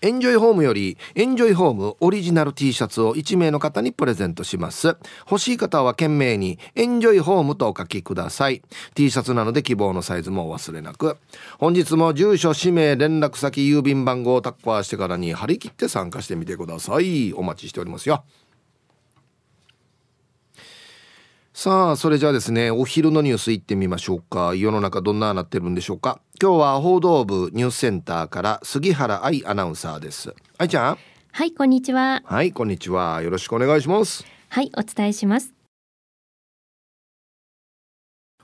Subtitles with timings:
[0.05, 4.97] エンジョイホームよりエンジョイホームオリジナル T シャツを1名の方にプレゼントします。
[5.21, 8.61] 欲しい方は懸命にエンジョイホームとお書きください。
[8.93, 11.17] T シャツなので希望のサイズもお忘れなく。
[11.57, 17.33] 本日も住所氏名連絡先郵便番号をタッカーしてからに張り切って参加してみてください。
[17.33, 18.25] お待ちしておりますよ。
[21.57, 24.53] さあそれじゃあですねお昼のニュースいってみましょうか。
[24.55, 26.19] 世の中どんななってるんでしょうか。
[26.41, 30.35] 今日は報道部ニュースセンターから杉原愛アナウンサーです。
[30.57, 30.97] 愛ちゃん？
[31.31, 32.21] はいこんにちは。
[32.25, 33.21] はいこんにちは。
[33.21, 34.25] よろしくお願いします。
[34.49, 35.53] はいお伝えします。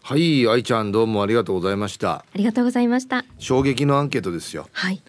[0.02, 2.12] はい愛ちゃんどうもありがとうございました。
[2.14, 3.26] ありがとうございました。
[3.40, 4.70] 衝撃のアンケートですよ。
[4.72, 5.02] はい。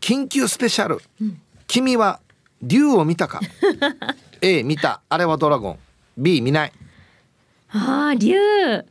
[0.00, 2.18] 緊急スペシャル、うん、君は
[2.62, 3.40] 竜を見たか？
[4.40, 5.02] A 見た。
[5.10, 5.78] あれはドラゴン。
[6.16, 6.72] B 見ない
[7.72, 8.36] ああ竜、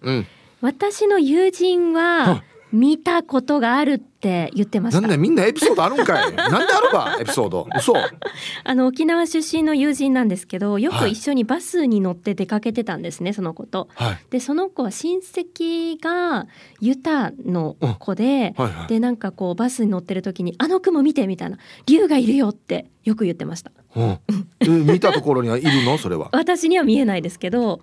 [0.01, 0.27] うん、
[0.61, 5.01] 私の友人は見たことがあるって言ってました。
[5.01, 6.33] なんでみんなエピソードあるんかい。
[6.33, 7.67] なんであるかエピソード。
[7.77, 7.93] 嘘。
[8.63, 13.89] あの沖縄出身の友人なんですけど、よく一緒にバスに乗って出かけてたんですね、その子と。
[13.95, 16.47] はい、でその子は親戚が
[16.79, 23.71] ユタの子で、はいはい、でなんかこうバスに乗ってる時にあの雲見てみたいな竜がいるよってよく言ってました。
[23.95, 25.97] うん、見たところにはいるの？
[25.97, 26.29] それは。
[26.33, 27.81] 私には見えないですけど。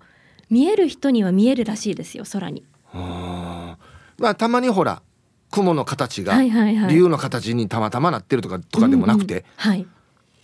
[0.50, 2.64] 見える人には見えるらしいですよ空に。
[2.92, 3.76] ま
[4.20, 5.02] あたまにほら
[5.50, 6.40] 雲の形が
[6.88, 9.86] 竜の形にたまたまなってるとかとかでもなくて、うんうん、はい。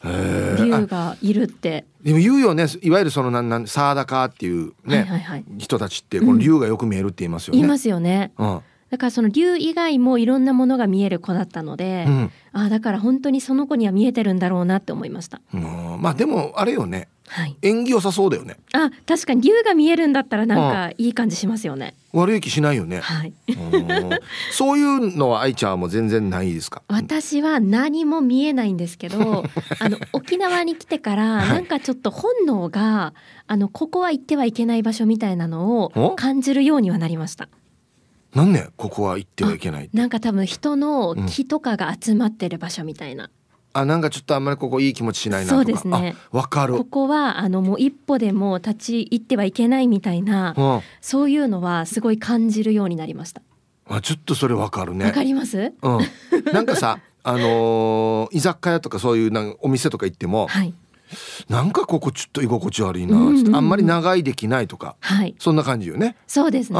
[0.04, 1.86] 竜がいるって。
[2.02, 2.66] でも言うよね。
[2.82, 8.60] いわゆるそのなんなんサーダカーっていうね、はいはいはい、人たちってこの竜がよく見えるって言いますよね、言いますよね、うん、
[8.90, 18.56] だからその竜以外もいろんなものが見える子だったので、うん、あだから本当にその子には見えてるんだろうなって思いました、うん、まあでもあれよねはい、縁起良さそうだよね。
[18.72, 20.58] あ確かに竜が見えるんだったらなん
[20.90, 23.32] かいい感じしますよね、悪い気しないよね、はい、
[24.52, 26.82] そういうのは愛ちゃんも全然ないですか？
[26.88, 29.44] 私は何も見えないんですけど
[29.80, 33.14] あの沖縄に来てからなんかちょっと本能が
[33.46, 37.48] あのここは行ってはいけない場所みたいなのを感じるようにはなりました。
[38.34, 43.30] なんでここは行ってはいけないなんか多分人の気とかが集まってる場所みたいな、
[43.74, 46.14] あなんかちょっとあんまりここいい気持ちしないなそうですね。
[46.30, 46.74] わかる。
[46.78, 53.42] ここはあのもう一歩でも立ち入ってはいけないみたいな、うん、そういうのはすごい感じるようになりました。
[53.86, 55.06] あちょっとそれわかるね。
[55.06, 55.74] わかります？
[55.82, 55.98] うん。
[56.52, 60.72] なんかさあのー、居酒屋とかそういうなんお店とか行っても、はい、
[61.48, 66.16] なんかここちょっと居心地悪いな、うんうん、あんまり長いできないとか、はい、そんな感じよね。
[66.26, 66.78] そうですね。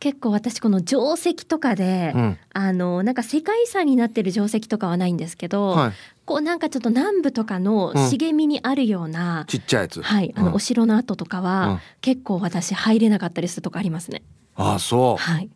[0.00, 5.92] 結構私この定石とかで、うん、あのなんか世界遺産になってる定石とかはないんですけど、はい、
[6.24, 14.22] こうなんかちょっと南部とかの茂みにあるような、うん、ちっちゃいやつ、はい、あのお城の跡とかは、結構私入れなかったりするとかありますね。
[14.56, 15.22] ああそう。
[15.22, 15.48] はい。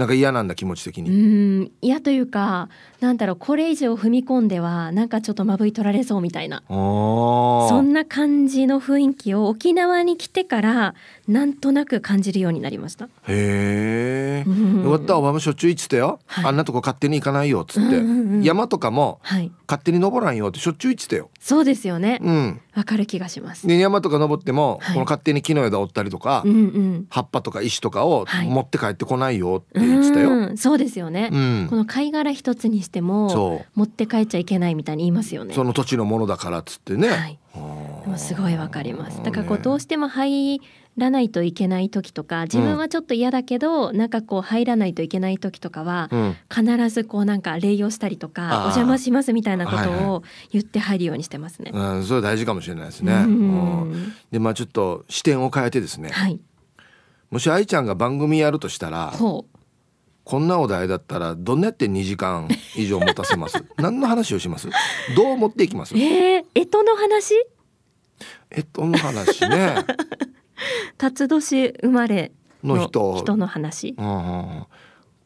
[0.00, 1.10] なんか嫌なんだ気持ち的に。
[1.10, 2.70] うん嫌というか
[3.00, 6.62] なんだろうこれ以上踏み込んではなんかちょっとまぶい取られそうみたいな。
[6.68, 10.94] そんな感じの雰囲気を沖縄に来てから
[11.28, 13.04] なんとなく感じるようになりました。
[13.04, 22.18] へえ、うん、よかったお前もしょっちゅう言ってたよ、はい、あんなとこ勝手に行かないよっつって、うんうんうん、山とかも、はい、勝手に登らんよってしょっちゅう言ってたよそうですよね。
[22.20, 22.60] うん。
[22.76, 23.66] わかる気がします。
[23.66, 35.54] で山とか登っても、はい、この勝手に木の枝折ったりとか、うんうん、葉っぱとか石とかを持って帰ってこないよって言ってたよ、うん、そうですよね、うん、この貝殻一つにしても持って帰っちゃいけないみたいに言いますよね。
[35.54, 39.22] その土地のものだからっつってね、はい、でもすごいわかります。
[39.22, 40.60] だからこうどうしても入
[41.00, 51.72] らないといけない時とか自分はちょっと嫌だけど、うん、なんかこう入らないといけない時とかは、うん、必ずこうなんか礼をしたりとかお邪魔しますみたいなことを言って入るようにしてますね。
[51.72, 53.26] はいはい、うん、それ大事かもしれないですね。
[54.30, 56.38] でまあちょっと視点を変えてですね、はい、
[57.30, 59.12] もし愛ちゃんが番組やるとしたら
[60.22, 63.64] こんなお題だったらどんなやって2時間以上持たせます？
[63.78, 64.68] 何の話をします？
[65.16, 65.96] どう持っていきます？
[65.96, 67.34] えー、干支の話？
[68.50, 69.76] 干支の話ね
[70.98, 73.16] 辰年生まれの人。
[73.16, 74.66] 人の話、うん、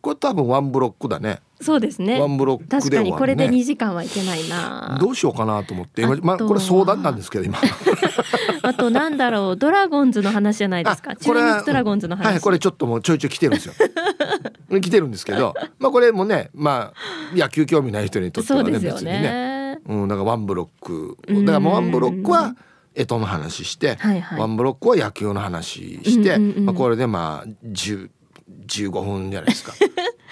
[0.01, 1.41] これ多分ワンブロックだね。
[1.61, 2.21] そうですね。
[2.21, 4.99] ワンブロック、ね、確かにこれで2時間はいけないな。
[5.01, 6.03] どうしようかなと思って。
[6.03, 7.59] 今まあこれ相談なんですけど今。
[8.63, 9.57] あとなんだろう。
[9.57, 11.17] ドラゴンズの話じゃないですか。
[11.17, 13.75] 中日ドラゴンズの話、はいこれちょっともうちょいちょい来てるんですよ。
[14.81, 15.55] 来てるんですけど。
[15.79, 19.79] まあこれもねまあ野球興味ない人にとってはね別にね。
[19.87, 21.17] うんだからワンブロック。
[21.29, 22.55] だからもうワンブロックは
[22.95, 28.11] 干支の話して、はいはい、ワンブロックは野球の話して、うんうんうん、まあ、これでまあ10
[28.67, 29.73] 15分じゃないですか。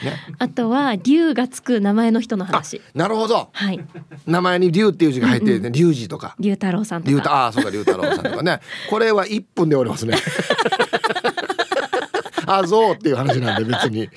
[0.03, 2.83] ね、あとは龍がつく名前の人の話。
[2.93, 3.51] なるほど。
[3.53, 3.81] はい。
[4.27, 6.35] 名前に龍っていう字が入ってね、龍二とか。
[6.41, 7.33] 龍太郎さんとか。
[7.33, 8.59] ああ、そうか、龍太郎さんとかね。
[8.91, 10.17] これは一分で終わりますね。
[12.47, 14.11] あ、そうっていう話なんで、別に。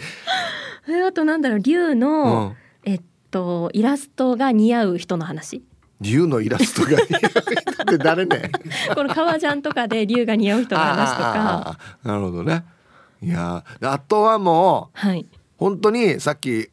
[0.89, 2.55] え、あとなんだろう、龍の、
[2.85, 5.63] うん、えっと、イラストが似合う人の話。
[6.05, 6.91] 龍のイラストが
[7.91, 8.51] 似誰ね？
[8.93, 11.77] この革ジャンとかで龍が似合う人の話とか。
[12.03, 12.63] なるほどね。
[13.21, 15.25] いやあとはもう、はい、
[15.57, 16.69] 本当にさっき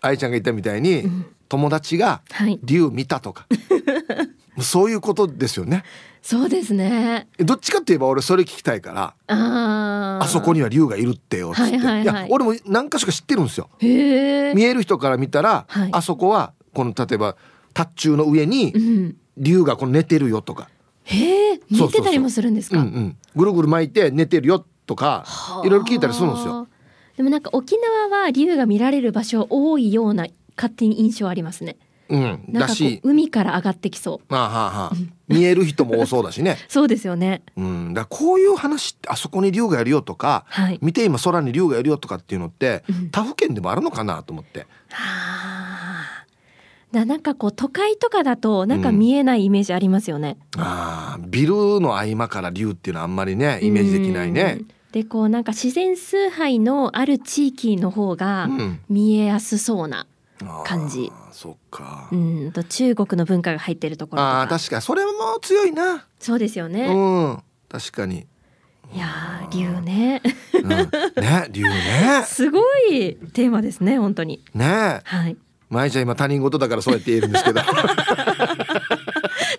[0.00, 2.20] 愛ちゃんが言ったみたいに、うん、友達が
[2.62, 4.24] 竜見たとか、は
[4.58, 5.82] い、そういうことですよね。
[6.20, 7.28] そうですね。
[7.38, 13.70] どっちかって言えば俺それ聞きたいからああそこには竜がいるってよっつって、はいはいはい、いや俺も何か所か知ってるんですよ。
[13.80, 17.36] 見える人から見たら、はい、あそこはこの例えば
[17.74, 18.72] 達中の上に
[19.36, 20.70] 竜がこの寝てるよとか。
[21.02, 22.78] へえ寝てたりもするんですか？
[22.78, 25.26] うんうん、ぐるぐる巻いて寝てるよとか
[25.64, 26.66] いろいろ聞いたりするんですよ。
[27.18, 30.26] でもなんか沖縄は竜が見られる場所多いような
[30.56, 31.76] 勝手に印象ありますね。
[32.08, 34.34] うん、だし海から上がってきそう。
[34.34, 34.92] あはは
[35.28, 36.56] 見える人も多そうだしね。
[36.68, 37.42] そうですよね。
[37.56, 44.60] うん、だこういう話ってあそこに竜がいるよとか、はい、見て今空に竜がいるよとかっていうのって、うん、他府県でもあるのかなと思って。
[44.60, 45.83] はあ。
[46.94, 50.38] だなんかこう都会とかだとなんか見えないイメージありますよね。
[50.56, 54.60] うん、ああビルの合間から竜っていうのはあんまりねイメージできないね。
[54.92, 58.48] でこうなんか自然崇拝のある地域の方が
[58.88, 60.06] 見えやすそうな
[60.64, 61.00] 感じ。
[61.00, 62.08] うん、そっか。
[62.12, 65.12] うんと中国の文化が入ってるところああ確かにそれも
[65.42, 66.06] 強いな。
[66.20, 66.86] そうですよね。
[66.86, 66.98] う
[67.38, 68.26] ん確かに。
[68.94, 70.22] いや竜ね。
[70.52, 72.22] うん、ね竜ね。
[72.26, 74.44] すごいテーマですね本当に。
[74.54, 75.36] ねはい。
[75.74, 77.60] 舞ちゃん今他人事だからそうやって言えるんですけど。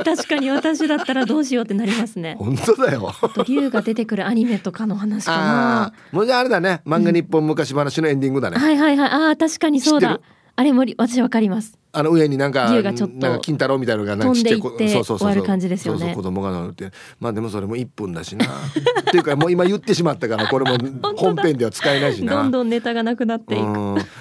[0.04, 2.36] 確かに私だったらどうしようってなりますね。
[2.40, 3.12] 本当だよ。
[3.48, 5.94] 竜が出てくるアニメとかの話かな。
[6.12, 6.82] もうじゃああれだね。
[6.86, 9.10] 漫画日本昔話のエンディングだね、うん、はいはいはい。
[9.10, 10.20] ああ確かにそうだ
[10.57, 11.78] あれも私わかります。
[11.92, 14.60] あの上になんか竜がちょっと金太郎みたいなのがなんかちっちゃい
[14.90, 15.44] そうそうそう。
[15.44, 16.00] 感じですよね。
[16.00, 16.92] そうそう子供が乗って。
[17.22, 18.46] まあでもそれも一分だしな。
[19.00, 20.78] っていうかもう今言ってしまったからこれも
[21.16, 22.36] 本編では使えないしな。
[22.36, 23.57] どんどんネタがなくなってい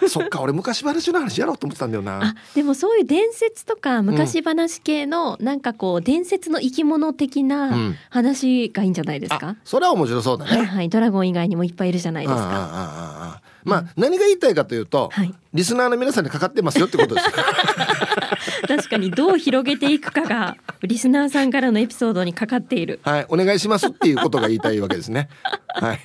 [0.00, 0.08] く。
[0.08, 2.24] そっか俺昔話の話やろうと思ってたんだよな。
[2.24, 10.50] あでもそういう伝説とか昔話系の、なんかこう伝説の生き物的な話がいいんじゃないですか、うん、それは面白そうだね。
[10.50, 12.42] はい、はい、ドラゴン以外にもいっぱいいるじゃないですか。
[12.42, 17.30] ああああまあ、何が言いたいかというと、はい、リスナーの皆さんにかかってますよってことです
[18.68, 23.00] 確かにどう広げていくかがリスナーさんからのエピソードにかかっている。
[23.02, 25.28] はいお願いしますっていうことが言いたいわけですね。
[25.68, 26.00] はい。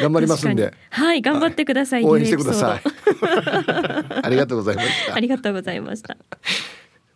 [0.00, 0.72] 頑張りますんで。
[0.90, 2.82] はい頑張ってください、はい、応援してください。
[4.22, 5.14] ありがとうございました。
[5.14, 6.16] ありがとうございました。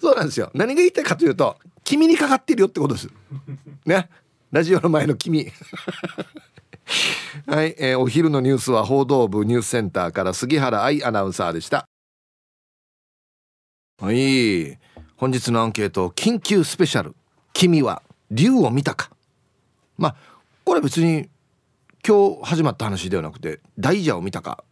[0.01, 0.51] そうなんですよ。
[0.55, 3.09] 何が言いたいかというと君にかかってるよってことです。
[3.85, 4.09] ね。
[4.53, 5.53] ラジオの前の君
[7.47, 11.89] はい、えー、お昼のニュースは報道部ニュースセンターから杉原愛アナウンサーでした。
[14.01, 14.79] はい
[15.17, 17.15] 本日のアンケート緊急スペシャル。
[17.53, 19.11] 君は竜を見たか。
[19.97, 20.17] まあ
[20.65, 21.29] これ別に
[22.07, 24.63] 今日始まった話ではなくて大蛇を見たか。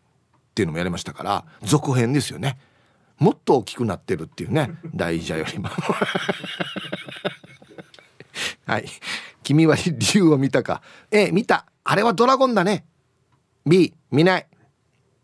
[0.51, 2.59] っていうのもやりましたから続編ですよね。
[3.19, 4.71] もっと大きくなってるっていうね。
[4.95, 5.69] 大蛇よりも。
[8.67, 8.85] はい。
[9.45, 9.77] 君は
[10.15, 10.83] 竜を見たか。
[11.13, 11.67] A 見た。
[11.85, 12.85] あれはドラゴンだね。
[13.65, 14.47] B 見ない。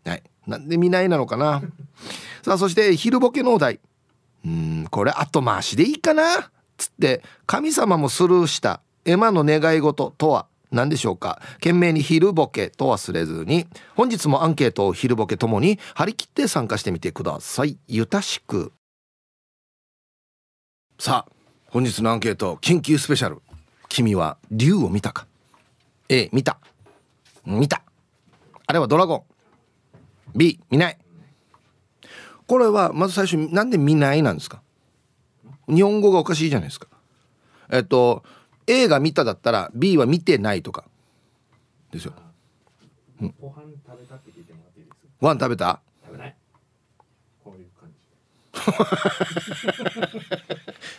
[0.05, 0.23] はい。
[0.47, 1.61] なんで見ないなのかな。
[2.43, 3.81] さあそして昼ボケのお題。
[4.45, 6.51] うんこれ後回しでいいかな。
[6.77, 8.81] つって神様もスルーした。
[9.03, 11.41] エマの願い事とは何でしょうか。
[11.55, 13.67] 懸命に昼ボケと忘れずに。
[13.95, 17.77] 本日もアンケートを昼ボケともに張り切って参加してみてください。
[17.87, 18.71] ゆたしく。
[20.99, 21.31] さあ
[21.67, 23.41] 本日のアンケート緊急スペシャル。
[23.91, 25.27] 君は竜を見たか
[26.07, 26.57] ？A 見た。
[27.45, 27.83] 見た。
[28.65, 29.23] あれはドラゴン。
[30.33, 30.97] B 見ない。
[32.47, 34.61] これはまず最初なんで見ないなんですか？
[35.67, 36.87] 日本語がおかしいじゃないですか。
[37.69, 38.23] えっと
[38.65, 40.85] A が見ただったら B は見てないとか。
[41.91, 42.13] ですよ、
[43.21, 45.81] うん、ご飯食べたって聞いてもらっていいですご飯食べた？
[46.05, 46.35] 食べない。
[47.43, 47.97] こういう感じ。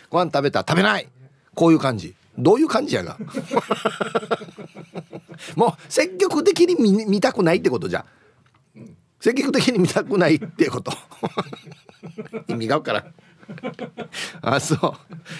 [0.11, 1.09] ご飯食べた食べない。
[1.55, 3.17] こういう感じどういう感じやが？
[5.55, 8.05] もう積極的に見見たくないってことじゃ
[9.19, 10.91] 積極的に見たくないってこと。
[12.47, 13.13] 意味が分からん。
[14.41, 14.75] あそ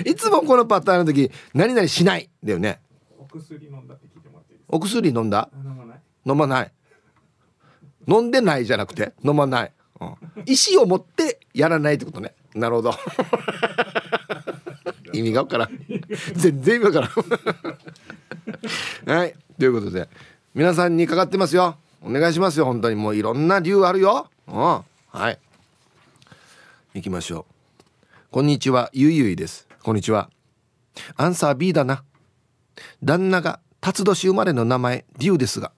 [0.06, 0.10] う。
[0.10, 2.80] いつもこのパターンの時何々しないだよね。
[3.18, 4.76] お薬飲んだって聞いてもらっていいですか？
[4.78, 5.50] お薬飲んだ？
[5.64, 6.00] 飲まない。
[6.26, 6.72] 飲まない。
[8.08, 9.72] 飲んでないじゃなくて飲まない、
[10.02, 10.08] うん、
[10.46, 12.36] 意思を持ってやらないってことね。
[12.54, 12.92] なるほど
[15.14, 15.80] 意味が分からん。
[16.34, 17.08] 全然意味分から
[19.08, 19.18] ん。
[19.18, 19.36] はい。
[19.58, 20.10] ということで
[20.54, 21.78] 皆さんにかかってますよ。
[22.02, 22.66] お願いしますよ。
[22.66, 22.96] 本当に。
[22.96, 24.28] もういろんな理由あるよ。
[24.48, 24.56] うん。
[24.56, 24.84] は
[25.32, 25.40] い。
[26.94, 27.84] 行きましょう。
[28.32, 28.90] こんにちは。
[28.94, 29.68] ゆいゆいです。
[29.82, 30.30] こんにちは。
[31.16, 32.04] アンサー B だな。
[33.02, 35.72] 旦那が辰年生まれの名前龍ですが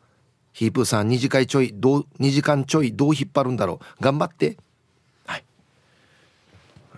[0.53, 4.03] ヒープーさん2時間ちょいどう2時間ちょいどう引っ張るんだろう。
[4.03, 4.57] 頑張って。
[5.25, 5.43] はい。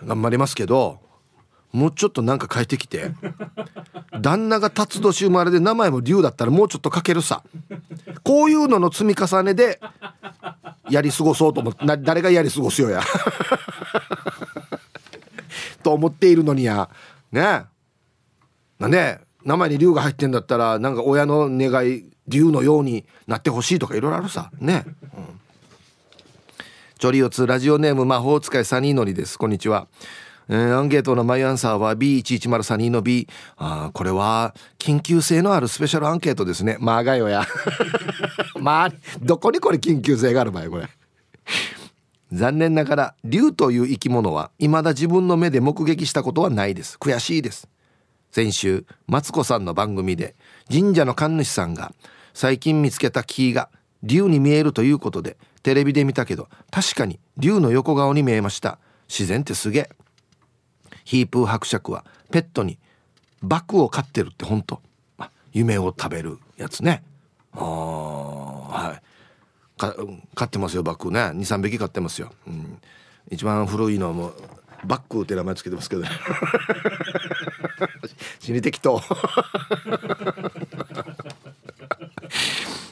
[0.04, 1.00] 頑張りますけど
[1.72, 3.10] もうちょっとなんか変えてきて。
[4.20, 7.42] 旦那が辰年生まれで名前も龍だったらもうちょっとかけるさ。
[8.24, 9.80] こういうのの積み重ねで
[10.90, 13.02] やり過ごそうと思って誰がやり過ごすよや。
[15.82, 16.88] と思っているのにや。
[17.30, 17.64] ね。
[18.78, 24.50] なんで名前に龍が入ってんだったらなんか親の願い龍のようになってほしいとかいろいろあるさ。
[24.58, 25.40] ね、うん、
[26.98, 29.38] チョリオツラジオネーム魔法使いサニーノリです。
[29.38, 29.88] こんにちは。
[30.48, 33.28] えー、アンケートのマイアンサーは B11032 の B。
[33.56, 36.76] あこれは緊急性のあるスペシャルアンケートですね。
[36.80, 37.44] まあがよや。
[38.58, 40.88] まあ、どこにこれ緊急性がある場合これ。
[42.32, 46.96] 残念ながら、竜という生き物は未だ自分の目で目撃したことはないです。
[46.98, 47.68] 悔しいです。
[48.30, 50.34] 先週、マツコさんの番組で
[50.70, 51.92] 神社の神主さんが
[52.34, 53.70] 最近見つけた木が
[54.02, 58.78] 竜に見えるということでテレビで見たけど確かに竜の横顔に見えました。
[59.08, 59.90] 自然ってすげえ。
[61.08, 62.76] ヒープー伯爵はペットに
[63.42, 64.82] バクを飼ってるって本当。
[65.54, 67.02] 夢を食べるやつね。
[67.54, 69.00] あはい。
[69.80, 69.96] か
[70.34, 71.20] 飼ってますよバックね。
[71.20, 72.78] 23匹飼ってますよ、うん、
[73.30, 74.34] 一番古いのはもう
[74.84, 76.02] バックって名前つけてますけど
[78.38, 79.00] 死に適当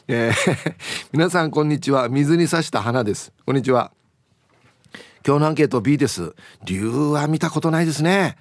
[0.08, 0.74] えー、
[1.12, 2.08] 皆さんこんにちは。
[2.08, 3.30] 水に刺した花です。
[3.44, 3.92] こんにちは。
[5.26, 6.36] 今日のアンケート B です。
[6.64, 8.36] 竜は見たことないですね。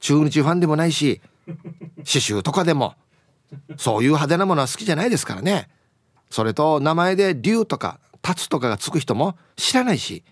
[0.00, 2.94] 中日ファンでもないし刺繍とかでも。
[3.78, 5.70] そういう派手なものは好きじゃないですからね。
[6.28, 10.24] それと名前で竜とか立つとかがつく人も知らないし。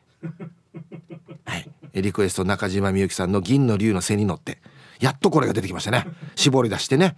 [1.46, 1.70] はい。
[1.94, 4.58] リクエスト中島みゆきさんの銀の竜の背に乗って
[5.00, 6.04] やっとこれが出てきましたね。
[6.34, 7.16] 絞り出してね。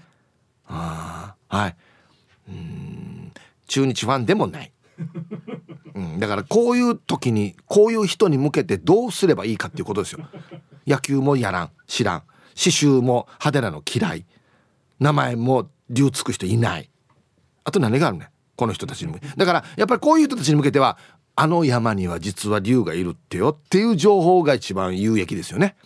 [0.68, 1.76] あはい。
[2.50, 3.32] うん。
[3.66, 4.72] 中日ファンでもない。
[5.96, 10.20] うん、だからこういう時にこういう人に向けてどうすればいいかっていうことですよ。
[10.86, 12.20] 野球もやらん知らん。
[12.54, 14.26] 刺繍も派手なの嫌い。
[15.00, 16.90] 名前も竜つく人いない。
[17.64, 20.98] あと何があるねこの人たちに向けだからやっぱりこういう人たちに向けては
[21.34, 25.76] あの山には実は竜がいるってよっていう情報が一番有益ですよね。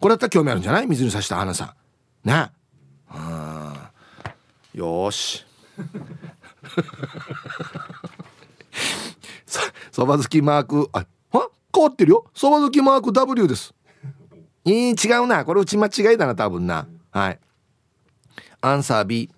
[0.00, 0.86] これだったら興味あるんじゃない？
[0.86, 1.74] 水に刺した花さ
[2.24, 2.28] ん。
[2.28, 2.50] ね。
[3.10, 3.90] あ
[4.74, 5.44] よし。
[9.98, 11.50] そば好きマークあは？
[11.74, 12.24] 変わってるよ。
[12.32, 13.74] そば好きマーク W です。
[14.64, 15.44] いい違うな。
[15.44, 16.86] これ打ち間違いだな多分な。
[17.10, 17.40] はい。
[18.60, 19.28] アンサー B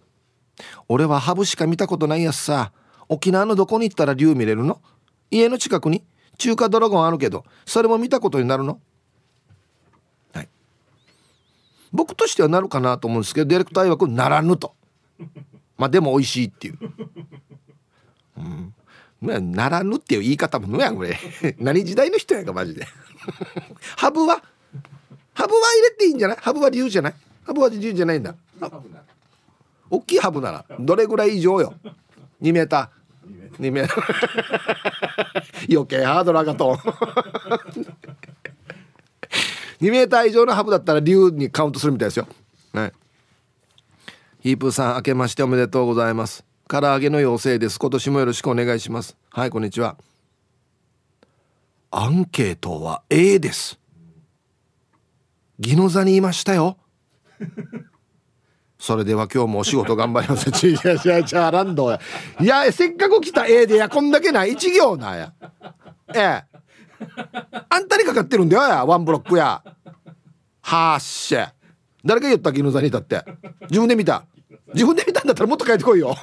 [0.86, 2.72] 俺はハブしか見たことないやつさ。
[3.08, 4.82] 沖縄のどこに行ったら竜見れるの？
[5.30, 6.04] 家の近くに？
[6.36, 7.46] 中華ドラゴンあるけど。
[7.64, 8.78] それも見たことになるの？
[10.34, 10.48] はい。
[11.90, 14.74] 僕としてはなるかなと思うんですけどディレクター曰くならぬと。
[15.78, 16.78] まあでも美味しいっていう。
[18.36, 18.74] うん。
[19.22, 21.16] ならぬっていう言い方ものやこれ。
[21.58, 22.86] 何時代の人やんかマジで。
[23.96, 24.42] ハブは？
[25.34, 26.36] ハブは入れていいんじゃない？
[26.40, 27.14] ハブは理由じゃない？
[27.44, 28.34] ハブは理由じゃないんだ。
[29.90, 30.64] 大きいハブなら。
[30.78, 31.74] どれぐらい以上よ
[32.40, 33.60] ？2メーター。
[33.60, 33.82] 2メ
[35.70, 36.78] 余計ハードル上がと
[39.82, 42.26] 2メーター以上のハブだったら竜にカウントするみたいですよ。
[42.72, 42.92] はい。
[44.40, 46.44] ヒープさん明けましておめでとうございます。
[46.70, 47.80] 唐揚げの妖精です。
[47.80, 49.16] 今年もよろしくお願いします。
[49.32, 49.96] はいこんにちは。
[51.90, 53.80] アンケートは A です。
[55.58, 56.76] ギノ座にいましたよ。
[58.78, 60.48] それでは今日もお仕事頑張ります。
[60.52, 62.00] ちやちやちやランドや
[62.38, 65.32] いやせっかく来た A でやこんだけない一行なや
[66.14, 66.44] ええ
[67.68, 69.60] あんたにかかってるんだよやワンブロックや
[70.60, 71.52] はっしゃ
[72.04, 73.24] 誰が言った絹座にいたって
[73.62, 74.24] 自分で見た
[74.74, 76.14] 自分で見たんだったらもっと帰ってこいよ。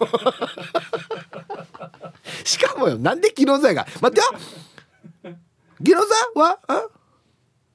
[2.44, 3.86] しかもよなんで絹座が？
[4.02, 5.36] 待ってよ。
[5.82, 6.02] ギノ
[6.36, 6.60] 座は？
[6.68, 6.88] あ？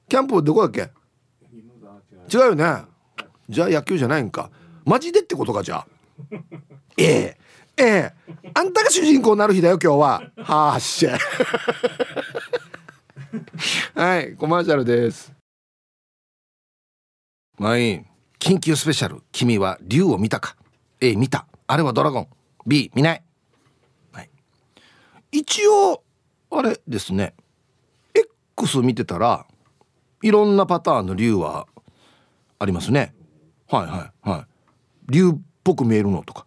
[0.09, 0.91] キャンプどこだっけ？
[2.33, 2.41] 違う。
[2.41, 2.85] よね。
[3.49, 4.51] じゃあ野球じゃないんか。
[4.85, 5.87] マジでってことかじゃあ。
[6.99, 7.39] ええ。
[7.77, 8.13] ええ。
[8.55, 10.23] あんたが主人公になる日だよ今日は。
[10.39, 11.17] はあっしゃ
[13.95, 15.33] はいコマーシャルです。
[17.59, 18.01] まあいい
[18.43, 20.57] 緊急スペシャル君は竜を見たか。
[21.01, 21.47] A 見た。
[21.69, 22.29] あれはドラゴン。
[22.67, 23.23] B 見ない、
[24.11, 24.31] はい、
[25.31, 26.03] 一応
[26.51, 27.35] あれですね。
[28.57, 29.47] X 見てたら
[30.23, 31.69] いろんなパターンの竜は
[32.59, 33.15] ありますね。
[33.69, 35.13] はいはいはい。
[35.13, 35.33] 竜っ
[35.63, 36.47] ぽく見えるのとか。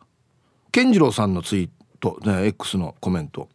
[0.74, 1.70] 健次郎さんのツイー
[2.02, 3.48] ト、ね、X のコメント。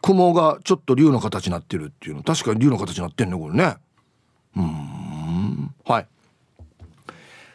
[0.00, 2.22] 雲がちょっと竜の形になってるっていうの。
[2.22, 3.78] 確かに竜の形になってんねこれね。
[4.56, 5.74] うん。
[5.84, 6.06] はい。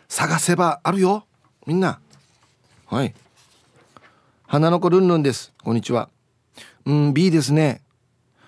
[0.10, 1.28] 探せばあるよ。
[1.68, 2.00] みんな。
[2.88, 3.14] はい。
[4.48, 5.54] 花の子ルンルンです。
[5.64, 6.10] こんにちは。
[6.86, 7.82] うん B ですね。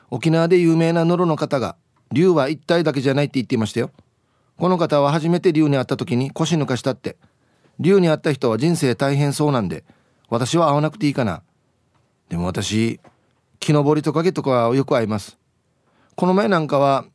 [0.09, 1.75] 沖縄で有名なノロの方が
[2.11, 3.91] 竜は一体だけじゃないって言っていましたよ。
[4.57, 7.15] この方は初めて竜に会った時に腰抜かしたって。
[7.79, 9.83] 竜に会った人は人生大変そうなんで
[10.29, 11.43] 私は会わなくていいかな。
[12.27, 12.99] でも私
[13.59, 15.37] 木登りトカゲとかはよく会います。
[16.15, 17.05] この前なんかは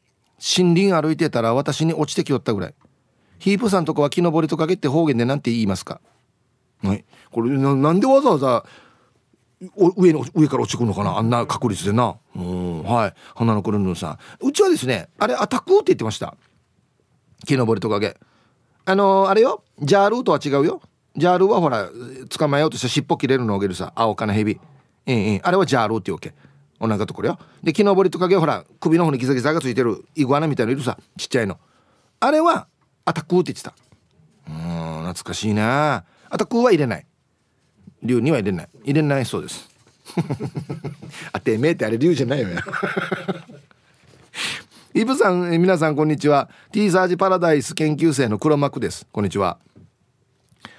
[0.57, 2.75] 森林歩いてたら私に落ちてきよったぐらい。
[3.39, 6.01] ヒープさんとこは木登りトカゲって方言で何て言いますか？
[6.83, 7.05] はい。
[7.31, 8.65] これなんでわざわざ
[9.77, 11.19] 上の上から落ちてくるのかな？
[11.19, 12.17] あんな確率でな。
[12.35, 12.83] うん。
[12.83, 13.15] はい。
[13.35, 14.47] 花の子ルンルンさん。
[14.47, 16.37] うちはですねあれアタックって言ってました。
[17.47, 18.17] 木登りトカゲ。
[18.85, 19.65] あのー、あれよ？
[19.81, 20.81] ジャールーとは違うよ。
[21.17, 21.89] ジャールーはほら
[22.29, 24.61] 捕まえようとして尻尾切れるのをあげるさ青金蛇。
[25.07, 26.35] えええあれはジャールーっていうわけ。
[26.79, 27.39] お腹ところよ。
[27.63, 31.59] で木登りトカゲはほら首の方にギザギザがついてるイグアナみたいのいるさちっちゃいの。
[32.21, 32.69] あれは
[33.07, 33.73] アタックって言ってた。
[34.49, 36.05] うん懐かしいな。
[36.29, 37.07] アタックは入れない。
[38.03, 38.69] 竜には入れない。
[38.85, 39.71] 入れないそうです。
[41.33, 42.49] あてめえってあれ竜じゃないよ。
[42.49, 42.63] や
[44.95, 46.51] イブさん皆さんこんにちは。
[46.73, 49.07] T サージパラダイス研究生の黒幕です。
[49.13, 49.59] こんにちは。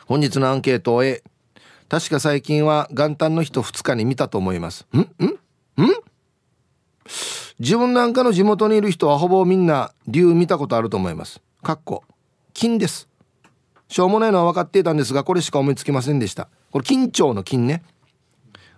[0.05, 1.23] 本日のアンケートを A
[1.87, 4.85] 確か最近は元旦の人2日に見たと思います。
[4.93, 4.97] ん？
[4.99, 5.01] ん？
[5.01, 5.07] ん？
[7.59, 11.39] 自分なんかの地元にいる人はほぼみんな竜見たことあると思います。
[11.63, 12.03] かっこ。
[12.57, 13.07] 金です。
[13.87, 16.49] しょうもないのは分かっていたんですがこれしか思いつきませんでした。
[16.71, 17.83] これ緊張の金ね。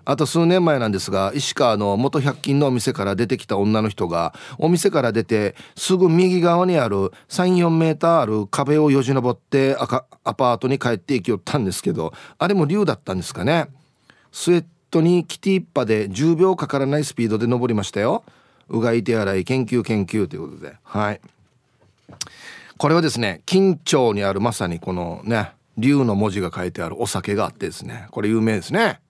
[0.03, 9.87] あと数年前なんですが石川の元百均のお店から出てきた女の人がお店から出てすぐ右側にある34メーターある壁をよじ登ってア
[10.33, 13.69] パートに帰っていきよったんですけどあれも竜だったんですかね。
[14.33, 18.25] スウェットにキティッパで10秒かからないスピードで登りましたよ。
[18.67, 20.75] うがい手洗い研究研究ということで。
[20.83, 21.21] はい。
[22.79, 29.01] これはですね緊張にあるまさにこのね竜の文字が書いてあるお酒があってですねこれ有名ですね。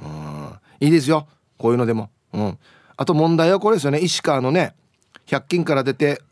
[0.00, 0.52] うん。
[0.78, 1.26] いいですよ。
[1.58, 2.10] こういうのでも。
[2.32, 2.58] うん。
[2.96, 3.98] あと問題はこれですよね。
[3.98, 4.76] 石川のね
[5.26, 6.22] 100均から出て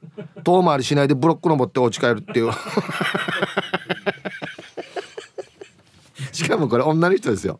[0.45, 2.53] 遠回りしないでブロック登ってお家帰るっていう。
[6.31, 7.59] しかもこれ女の人ですよ。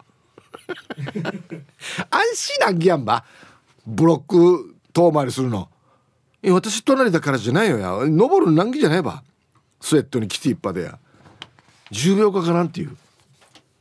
[2.11, 3.25] 安心なんぎやんば
[3.85, 5.69] ブロック遠回りするの。
[6.43, 7.99] え私隣だからじゃないよや。
[8.07, 9.23] 登る難儀じゃないば。
[9.81, 10.99] スウェットにキティッパでや。
[11.91, 12.97] 10秒かからんていう。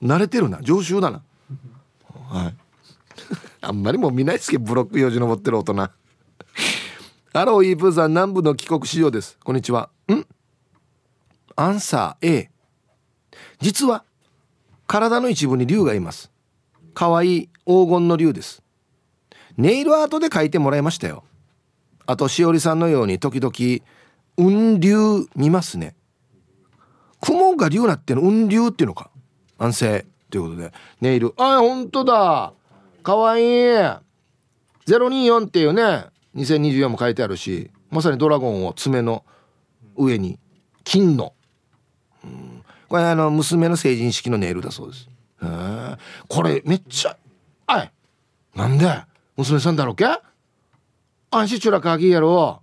[0.04, 0.60] 慣れてるな。
[0.62, 1.22] 常習だな。
[2.30, 2.56] はい。
[3.62, 5.74] あんまりもう見ないですけどブロック用事登ってる大人。
[7.34, 9.38] ハローイープーさん南部の帰国仕様です。
[9.44, 9.90] こんにちは。
[10.12, 10.26] ん？
[11.56, 12.50] アンサー A
[13.60, 14.04] 実は
[14.88, 16.32] 体の一部に竜がいます。
[16.94, 18.64] 可愛い黄金の竜です。
[19.58, 21.24] ネイルアートで描いてもらいましたよ。
[22.10, 23.54] あとしおりさんのように時々
[24.36, 25.96] 雲流見ますね。
[27.22, 29.12] 雲が竜なっての雲流っていうのか。
[29.60, 30.74] 安静ということで。
[31.02, 32.54] ネイルあ本当だ。
[33.04, 33.46] かわいい。
[34.88, 36.08] 024っていうね。
[36.36, 39.24] 2024も書いてあるしまさにドラゴンを爪の
[39.96, 40.40] 上に
[40.84, 41.34] 金の、
[42.24, 45.08] うん、これあの娘の成人式のネイルだそうです。
[45.44, 45.98] へえ。
[46.28, 47.16] これめっちゃ
[47.68, 47.92] あい。
[48.56, 49.04] なんで？
[49.38, 50.06] 娘さんだろうけ？
[51.32, 52.62] あしちゅらかぎやろ。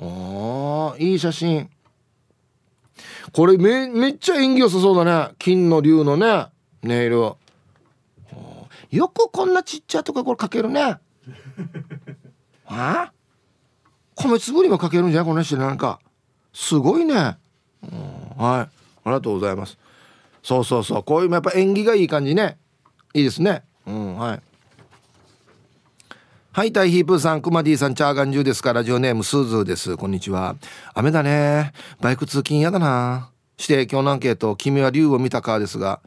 [0.00, 1.70] あいい写真。
[3.32, 5.34] これめめっちゃ縁起良さそうだね。
[5.38, 6.46] 金の竜のね
[6.82, 7.32] ネイル。
[8.90, 10.96] よくこんなちっちゃいとかこれかけるね。
[12.66, 13.12] あ
[14.16, 15.28] 米粒にもかけるんじゃない？
[15.28, 16.00] この人なんか。
[16.52, 17.36] すごいね、はい。
[17.86, 18.68] あ
[19.06, 19.78] りがとうございます。
[20.42, 21.02] そうそうそう。
[21.04, 22.58] こういうやっぱ縁起がいい感じね。
[23.14, 23.62] いいですね。
[23.86, 24.42] うんはい
[26.52, 28.70] はいタイヒープーさんクマディーさんチャーガンジュですか。
[28.70, 29.96] らラジオネームスーズーです。
[29.96, 30.56] こんにちは。
[30.94, 31.72] 雨だね。
[32.00, 33.30] バイク通勤やだな。
[33.56, 36.00] して今日のアンケート君は竜を見たかですが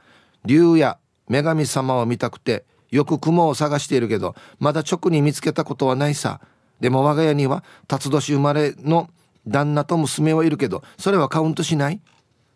[0.43, 0.97] 竜や
[1.29, 6.41] 女神様を見たくてよく雲を探しているけどまだ直に見つけたことはないさ。
[6.81, 9.09] でも我が家には辰年生まれの
[9.47, 12.01] 旦那と娘はいるけどそれはカウントしない？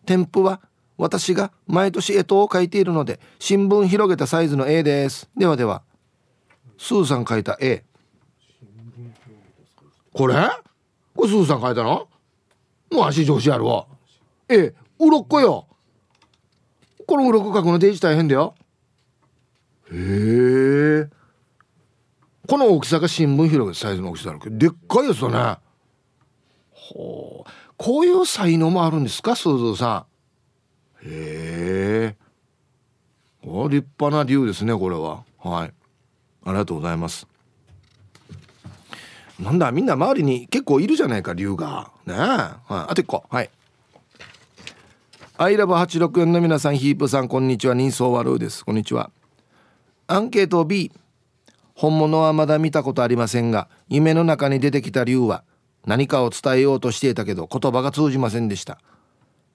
[0.06, 0.60] 添付は
[0.98, 5.30] 私が毎年干支を書いているので新聞広げたサイズの A です。
[5.38, 5.87] ではでは。
[6.78, 7.84] スーさん書いた A
[10.14, 10.36] これ？
[11.16, 12.08] これスーさん書いたの？
[12.92, 13.86] もう足上司あるわ。
[14.50, 15.68] A 鱗よ。
[17.06, 18.56] この鱗書くのデージ大変だよ。
[19.92, 19.96] へ
[21.04, 21.10] え。
[22.48, 25.60] この大きさが新聞広げサイズの大きさだけでっかいやつだね。
[26.72, 27.50] ほう。
[27.78, 29.36] こういう才能もあるんですか？
[29.36, 30.06] 鈴蔵さ
[31.04, 31.08] ん。
[31.08, 32.18] へえ。
[33.44, 35.24] 立派な竜ですねこれは。
[35.40, 35.74] はい。
[36.48, 37.28] ありがとうございます。
[39.38, 41.92] なんだみんな周りに結構いるじゃないか竜が。
[42.06, 43.26] ねえ、はい、あと1個。
[43.30, 43.50] はい。
[45.38, 47.76] アイラブ864の皆さんヒープさんこんにちは。
[47.76, 48.64] 人相悪です。
[48.64, 49.12] こんにちは。
[50.08, 50.92] アンケート B
[51.76, 55.44] 本物はまだ見たことありませんが夢の中に出てきた竜は
[55.86, 58.80] 何かを伝えようとしていたけど言葉が通じませんでした。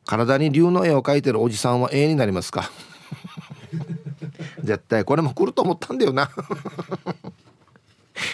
[0.04, 2.70] 体に竜の絵を描いてるおじさんは A になりますか？
[4.62, 6.30] 絶対これも来ると思ったんだよな。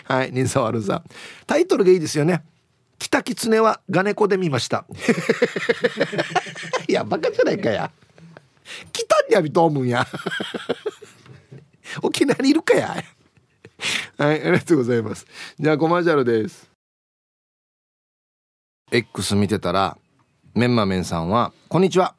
[0.04, 1.02] はい人相悪さ
[1.46, 2.44] タイトルがいいですよね。
[2.98, 4.84] 北狐はガネコで見ました。
[6.88, 7.90] い やバカじゃないかや。
[8.92, 10.06] 北にやびと思うんや。
[12.02, 13.04] 沖縄にいるかや。
[14.18, 15.26] はいありがとうございます。
[15.58, 16.68] じゃあコマーシャルです。
[18.90, 19.96] X 見てたら
[20.54, 22.14] メンマメンさんは「こんにちは。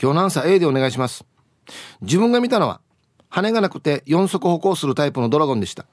[0.00, 1.24] 今日のアンサー A でお願いします」
[2.00, 2.80] 自分が見たのは
[3.28, 5.86] 羽がなくて四足歩行するタイプのドラゴンでした。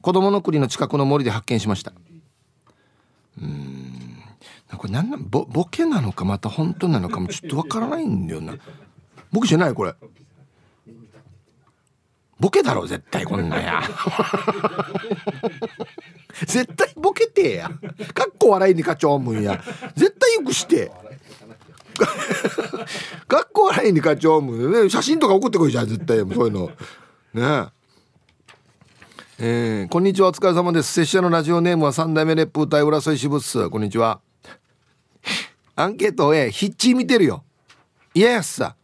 [0.00, 1.92] 子供の国の近くの森で発見しました。
[3.40, 4.22] うん。
[4.76, 8.56] これ何なボボケなのかまた本当なのかもちょっとわからないんだよな。
[9.32, 9.94] 僕じゃないこれ。
[12.38, 13.82] ボケだろ絶対こんなんや。
[16.46, 17.70] 絶対ボケてや。
[18.12, 19.62] かっこ笑いに課長むんや。
[19.94, 20.92] 絶対よくして。
[21.98, 24.90] かっこ笑いに課長むね。
[24.90, 26.18] 写真とか送ってこいじゃん絶対。
[26.18, 26.70] そういうの。
[27.34, 27.68] ね。
[29.38, 30.28] えー、こんにちは。
[30.28, 30.92] お疲れ様です。
[30.92, 34.20] 拙者のラジオネームは三代目烈風隊浦添支部室こんにちは。
[35.74, 37.44] アンケート A ヒッチー見てるよ。
[38.14, 38.76] いややすさ。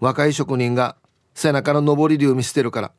[0.00, 0.96] 若い職人が
[1.34, 2.92] 背中の上り竜見捨てるから。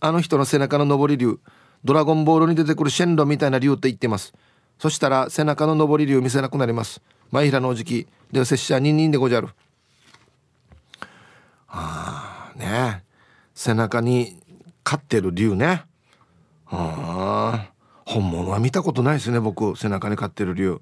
[0.00, 1.40] あの人の背中の上り竜
[1.84, 4.32] ドラゴンボールに出てくるシェンロンみたいな竜って言ってます。
[4.78, 7.02] そしたら背中の上り竜見せなくなります。
[7.30, 9.48] 前平のおじきで拙者ニンニンでごじゃる。
[11.66, 13.04] はあね。
[13.54, 14.40] 背中に
[14.84, 15.84] 飼ってる竜ね。
[16.64, 17.72] はあ
[18.06, 19.76] 本物は見たことないですね僕。
[19.76, 20.80] 背中に飼ってる竜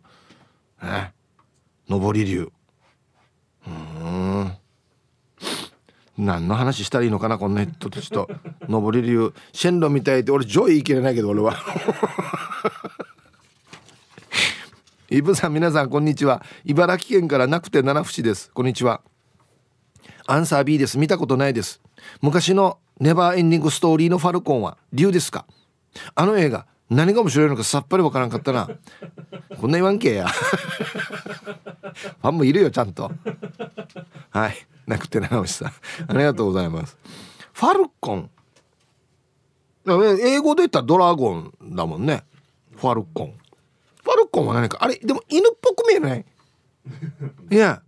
[0.82, 1.12] ね。
[1.88, 2.52] 上り竜
[3.66, 4.52] うん。
[6.18, 8.28] 何の話したらいいのかなこんな人たちと。
[8.68, 11.56] 上り竜シェンロンみたいって俺上位い切れないけど俺は。
[15.10, 16.42] イブさん皆さんこんにちは。
[16.66, 18.50] 茨城県からなくて七節です。
[18.52, 19.00] こんにちは。
[20.26, 20.98] アンサー B です。
[20.98, 21.80] 見たことないです。
[22.20, 25.46] 昔のネバーエンディングストーリーのファルコンは竜ですか？
[26.14, 28.68] あの映画何が面白いのかさっぱりわからんかったな。
[29.58, 30.28] こんな言わんけや。
[30.28, 33.10] ファンもいるよちゃんと。
[34.28, 34.56] はい。
[34.86, 35.72] なくて直しさん。
[36.06, 36.98] ありがとうございます。
[37.54, 38.30] ファルコン。
[39.86, 42.24] 英語で言ったらドラゴンだもんね。
[42.76, 43.34] ファルコン。
[44.02, 46.24] ファルコンは何かあれでも犬っぽく見えない？
[47.50, 47.82] いや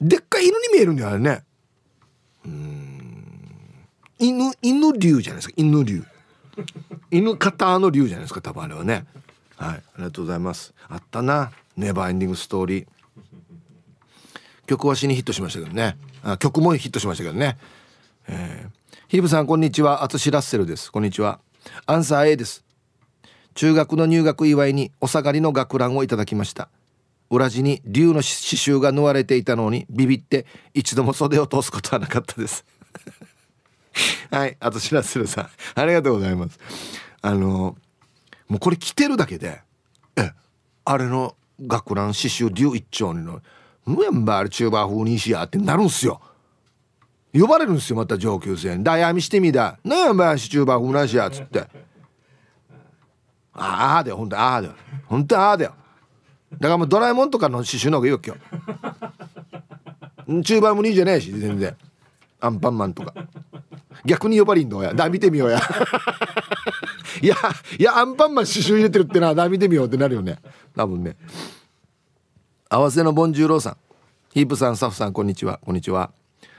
[0.00, 1.44] でっかい犬に見えるんだよあれね。
[2.44, 3.24] うん。
[4.18, 6.04] 犬犬竜じゃないですか犬竜。
[7.10, 9.06] 犬型の竜じゃないですか多分あれはね。
[9.56, 10.74] はいありがとうございます。
[10.88, 12.86] あったなネバーエンディングストーリー。
[14.66, 15.96] 曲は死にヒットしましたけどね。
[16.22, 17.58] あ曲もヒットしましたけどね、
[18.28, 20.02] えー、ヒーブさんこんにちは。
[20.04, 20.92] アツシラッセルです。
[20.92, 21.40] こんにちは。
[21.86, 22.64] アンサー A です。
[23.54, 26.68] 中学の入学祝いにお下がりの学ランをいただきました。
[27.30, 32.64] 裏地に竜の刺繍が縫われていたのにビビって一度も袖を通すことはなかったです。
[34.30, 36.58] はいあとしらするさんありがとうございます。
[37.22, 37.76] あの
[38.48, 39.62] もうこれ着てるだけで
[40.16, 40.32] え
[40.84, 41.34] あれの
[41.66, 43.40] 学ラン刺繍竜一丁にの
[43.86, 46.20] ムエンバールチューバー風にしやってなるんすよ。
[47.32, 51.66] 呼ばれるんですよまた上級生に「だやみしてみだ」「ねえばチューバー風なしや」っつって。
[53.54, 54.16] ああだよ。
[54.16, 54.74] ほんとああだよ。
[55.06, 55.74] ほんとああだよ。
[56.52, 58.36] だからもうドラえもんとかの刺繍の方がいいよ今
[60.40, 60.44] 日。
[60.44, 61.76] チューバームニーじゃねえし全然。
[62.40, 63.14] アンパンマンとか。
[64.04, 64.94] 逆に呼ばれんのや。
[64.94, 65.60] だ見てみようや。
[67.22, 67.36] いや
[67.78, 70.38] いやアンパンマン刺繍入れてるってなだ見てみようってなるよね。
[70.74, 71.16] 多分ね。
[72.68, 73.76] 合わせのボンジューローさん。
[74.30, 75.60] ヒープさんスタッフさんこんにちは。
[75.64, 76.10] こんにちは。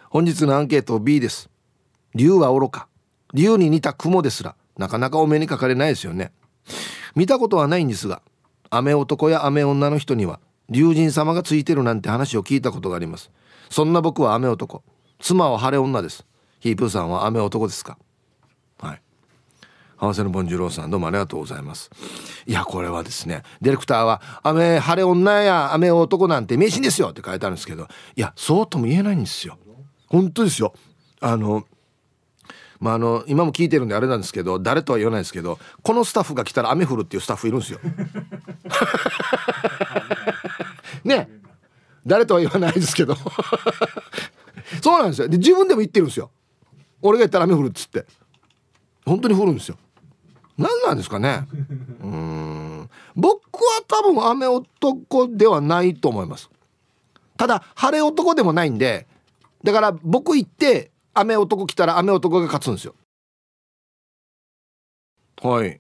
[0.10, 1.50] 本日のアンケート B です。
[2.14, 2.88] 竜は愚か。
[3.34, 6.32] 竜に似た雲ですらなかなかお目にかかれないですよね。
[7.16, 8.22] 見たことはないんですが
[8.70, 13.30] 雨男や雨女の人には竜神様がついてるなんて話を聞いたことがあります。
[13.70, 14.84] そんな僕は雨男。
[15.20, 16.26] 妻は晴れ女です。
[16.60, 17.98] ヒープーさんは雨男ですか？
[18.80, 19.02] はい。
[19.98, 21.92] 合わせのボンジュローさんどうもありがとうございます。
[22.46, 29.58] いやこれはですねディレクターは「雨晴れ女や雨男なんて迷信ですよ」って書いてあるんですけどいやそうとも言えないんですよ。
[30.08, 30.74] 本当ですよ。
[31.20, 31.66] あの
[32.84, 37.80] まあ、あの今も聞いてるんであれなんですけど誰とは言わないですけどこのスタッフが来たら雨降るっていうスタッフいるんですよ。
[41.06, 41.30] ね。
[42.06, 43.16] 誰とは言わないですけど。
[44.82, 45.30] そうなんですよ。
[45.30, 46.30] で自分でも言ってるんですよ。
[47.02, 48.06] 俺が言ったら雨降るっつって。
[49.06, 49.78] 本当に降るんですよ。
[50.58, 51.48] 何なんですかね。
[52.04, 52.90] うん。
[53.16, 56.50] 僕は多分雨男ではないと思います。
[57.38, 59.08] ただ晴れ男でもないんで
[59.64, 62.96] だから僕行って雨男来たら雨男が勝つんですよ。
[65.42, 65.80] はい。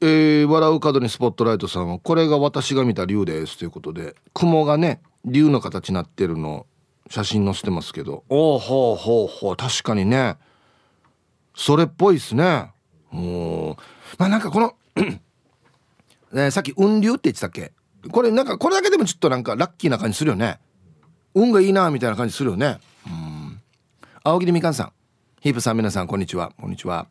[0.00, 6.66] えー、笑う角にスポットライトさんはこれが私が見た竜ですということで雲がね竜の形になってるの
[7.10, 8.24] 写真載せてますけど。
[8.28, 9.56] おおほうほうほう。
[9.56, 10.36] 確かにね。
[11.56, 12.70] それっぽいですね。
[13.10, 13.76] もう。
[14.18, 14.74] まあなんかこの
[16.32, 17.72] ね、さっき雲流って言ってたっけ？
[18.12, 20.60] これなんかこれだけでもちょっとなんかラッキーな感じするよね。
[21.34, 22.66] 運がいいなみたいな感じするよね。
[22.66, 22.78] うん
[24.28, 24.92] 青桐みかんさん。
[25.40, 26.52] ヒープさん皆さんこんにちは。
[26.60, 27.06] こんにちは。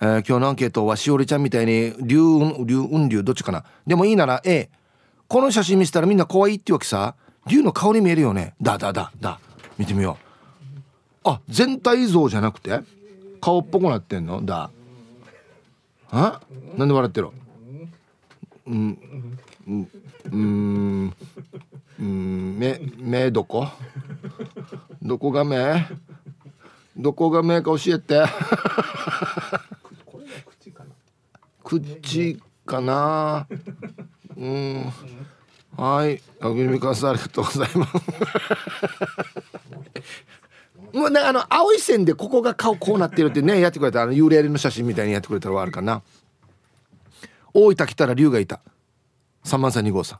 [0.00, 2.18] えー、今日のアンケートはしおりちゃんみたいに竜
[2.64, 3.64] 竜雲竜どっちかな。
[3.86, 4.68] でもいいなら A
[5.28, 7.14] この写真見せたらみんな怖いってわけさ。
[7.46, 8.56] 竜の顔に見えるよね。
[8.60, 9.38] だだだだ。
[9.78, 10.18] 見てみよ
[11.24, 11.28] う。
[11.28, 12.80] あ全体像じゃなくて？
[13.40, 14.44] 顔っぽくなってんの？
[14.44, 14.72] だ。
[16.10, 16.40] あ？
[16.76, 17.28] なんで笑ってる
[18.66, 18.98] うん。
[19.68, 21.14] うん。
[22.00, 22.58] うん。
[22.58, 23.68] 目目どこ？
[25.00, 25.86] どこが目？
[26.96, 28.24] どこが目か教えて。
[31.62, 33.46] 口かな。
[34.36, 34.92] うん。
[35.76, 36.22] はい。
[36.40, 37.92] あぐりみかさんありがとうございます。
[40.96, 44.02] もうねあの青い線でここが顔こうなってるってねやってくれた。
[44.02, 46.02] あの幽霊の写真みたいにやってくれたらあるかな。
[47.52, 48.60] 大分来たら龍がいた。
[49.44, 50.18] 3万歳2号さん。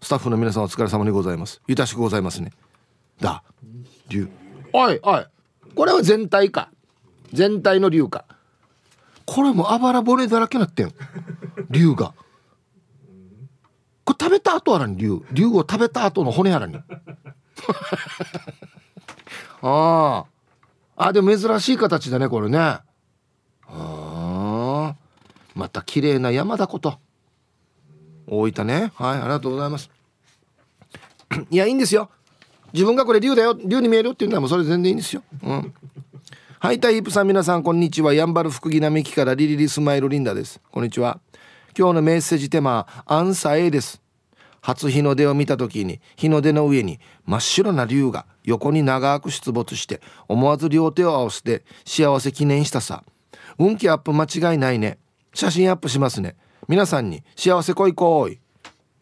[0.00, 1.60] スタッフの皆さんお疲れ様にございます。
[1.68, 2.52] ゆたしくございますね。
[3.20, 3.42] だ。
[4.08, 4.28] 龍。
[4.72, 5.26] おいおい
[5.78, 6.72] これは全体か。
[7.32, 8.24] 全体の龍か。
[9.24, 10.92] これもあばら骨だらけなってん
[11.70, 12.14] 龍が。
[14.02, 15.22] これ食べた後あらに龍。
[15.30, 16.74] 龍を食べた後の骨あらに。
[19.62, 20.24] あ
[20.96, 22.58] あでも珍しい形だねこれね。
[22.58, 22.82] あ
[23.68, 24.96] あ
[25.54, 26.98] また綺麗な山だこと。
[28.26, 28.90] 大分ね。
[28.96, 29.88] はいありがとうございます。
[31.50, 32.10] いやいいんですよ。
[32.78, 35.24] 自分がこれ竜だよ竜に見えるっていうのはもうそれ全然いいんですよ。
[35.42, 35.74] うん。
[36.60, 38.14] はいタイプさん皆さんこんにちは。
[38.14, 40.60] やんばる福木並木からリリリスマイルリンダです。
[40.70, 41.18] こんにちは。
[41.76, 44.00] 今日のメッセージテーマアンサー A です。
[44.60, 53.02] 初日の出を見た時に日の出の上に真っ白な竜が横に長く出没して思わず両手を合わせて幸せ記念したさ。
[53.58, 54.98] 運気アップ間違いないね。
[55.34, 56.36] 写真アップしますね。
[56.68, 58.38] 皆さんに幸せこいこい。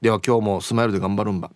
[0.00, 1.50] では今日もスマイルで頑張るんば。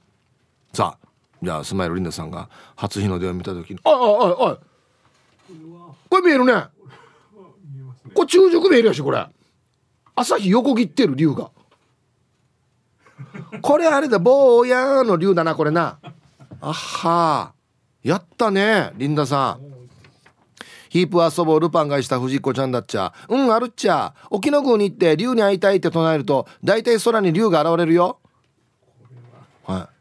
[0.75, 1.00] さあ
[1.43, 4.59] じゃあスマイルリンダさんが初日の出を見た時に「ああああ
[6.09, 6.65] これ見えるね。
[8.15, 9.25] これ中軸見えるやしこれ。
[10.17, 11.51] 朝日横切ってる竜が。
[13.63, 15.99] これあれだ坊やの竜だなこれな。
[16.61, 17.53] あは
[18.03, 19.71] やったねリンダさん。
[20.89, 23.15] ヒープ遊ぼうルパンがした藤子ちゃんだっちゃ。
[23.29, 24.13] うんあるっちゃ。
[24.31, 28.19] 沖ノ宮に行って竜に会いたいって唱えると大体空に竜が現れるよ。
[29.65, 30.00] はい。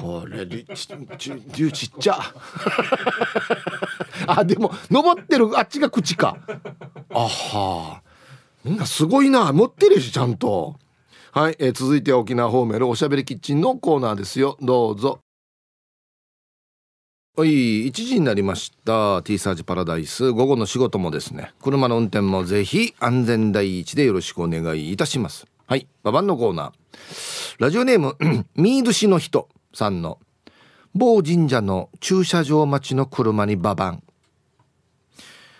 [0.00, 2.18] これ竜ちっちゃ。
[4.26, 6.36] あでも登ってるあっちが口か。
[7.10, 8.02] あは。
[8.64, 9.52] みんなすごいな。
[9.52, 10.76] 持ってるしちゃんと。
[11.32, 14.56] はい、えー、続いて沖縄方面のおしゃべりキッチンのコーナーですよ。
[14.60, 15.20] どうぞ。
[17.36, 19.22] はい1時になりました。
[19.22, 20.32] T サージパラダイス。
[20.32, 21.52] 午後の仕事もですね。
[21.62, 25.46] 車の運転もぜひ安全第一でよろしくお願いいたします。
[25.66, 27.56] はいババンのコーナー。
[27.60, 28.16] ラジオネーム
[28.56, 29.48] ミード氏の人。
[29.78, 30.18] さんの
[30.92, 34.02] 某神社の駐車場待ちの車にババン。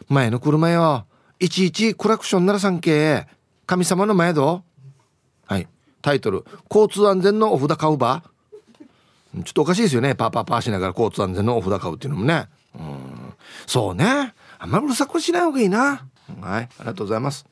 [0.09, 1.07] 前の車よ
[1.38, 3.28] いちいちクラクションならさんけ。
[3.66, 4.64] 神様の前ど。
[5.46, 5.68] はい。
[6.02, 8.24] タイトル交通安全のお札買うば。
[9.33, 10.16] ちょっとおかしいですよね。
[10.16, 12.48] パーパーパーしながら交通安全のお札買うっていうのもね。
[12.74, 13.35] うん。
[13.66, 14.35] そうね。
[14.59, 16.09] あんまりうるさくしない方がいいな。
[16.40, 16.64] はい。
[16.64, 17.46] ありがとうございます。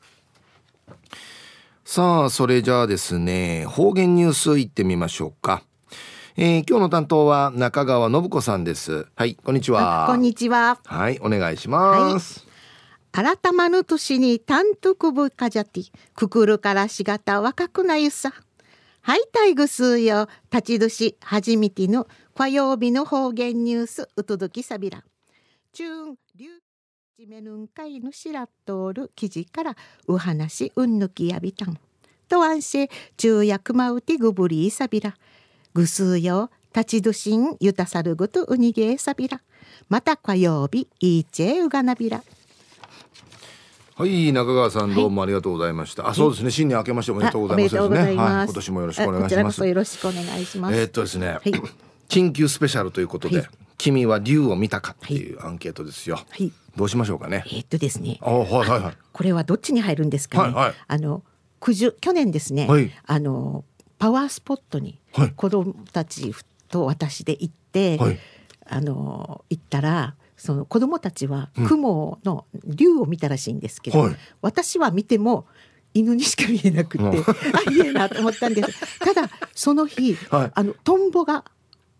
[1.85, 5.63] さあそれじゃあですね方言ニュースいってみましょうか。
[6.39, 9.07] えー、今日の担当は中川信子さんです。
[9.15, 10.05] はいこんにちは。
[10.07, 10.77] こんにちは。
[10.85, 12.45] はいお願いします、
[13.11, 15.81] はい、改まぬ年に単独部かじゃて
[16.13, 18.31] くくるからしがた若くなゆさ。
[19.01, 25.03] はいたいぐすうよ立ち年はじみての火曜日の方言ニュースうとどきさびら。
[25.73, 26.59] チューンりゅう
[27.17, 29.75] じめぬんかいぬしらっとおる記事から
[30.07, 31.79] う話うんぬきやびたん。
[32.29, 35.15] とあんし昼夜くまうてぐぶりいさびら
[35.77, 39.41] ぐすうよ立ちどしんゆたさるぐとうにげえさびら。
[39.89, 42.23] また火曜日いいちえうがなびら。
[43.95, 49.67] はい中川さんどうもありがとうございました、はい、あそうですね新年明けましておめでとうございます、ね、はい、今年もよろしくお願いします。
[49.67, 50.75] よろしくお願いします。
[50.75, 51.51] えー、っとですね、はい、
[52.09, 57.43] 緊急スペシャルということで、はい、君は竜を見たかっていうアンケートですよ、はい、どうしましょうかね。
[57.45, 58.17] えー、っとですね。
[58.21, 58.97] あはいはいはい。
[59.13, 61.23] これはどっちに入るんですかね、はいはい、あの
[61.59, 63.63] 九十去年ですね、はい、あの
[63.97, 64.99] パワースポットに
[65.35, 66.33] 子供たち
[66.69, 68.19] と私で行って、はい、
[68.65, 75.47] あの行ったらその子供たちは雲の竜を見たらしいんですけど、うん、私は見ても
[75.93, 78.99] 犬にしか見えなくて、うん、あいえなと思ったんです。
[78.99, 81.43] ただその日、はい、あのトンボが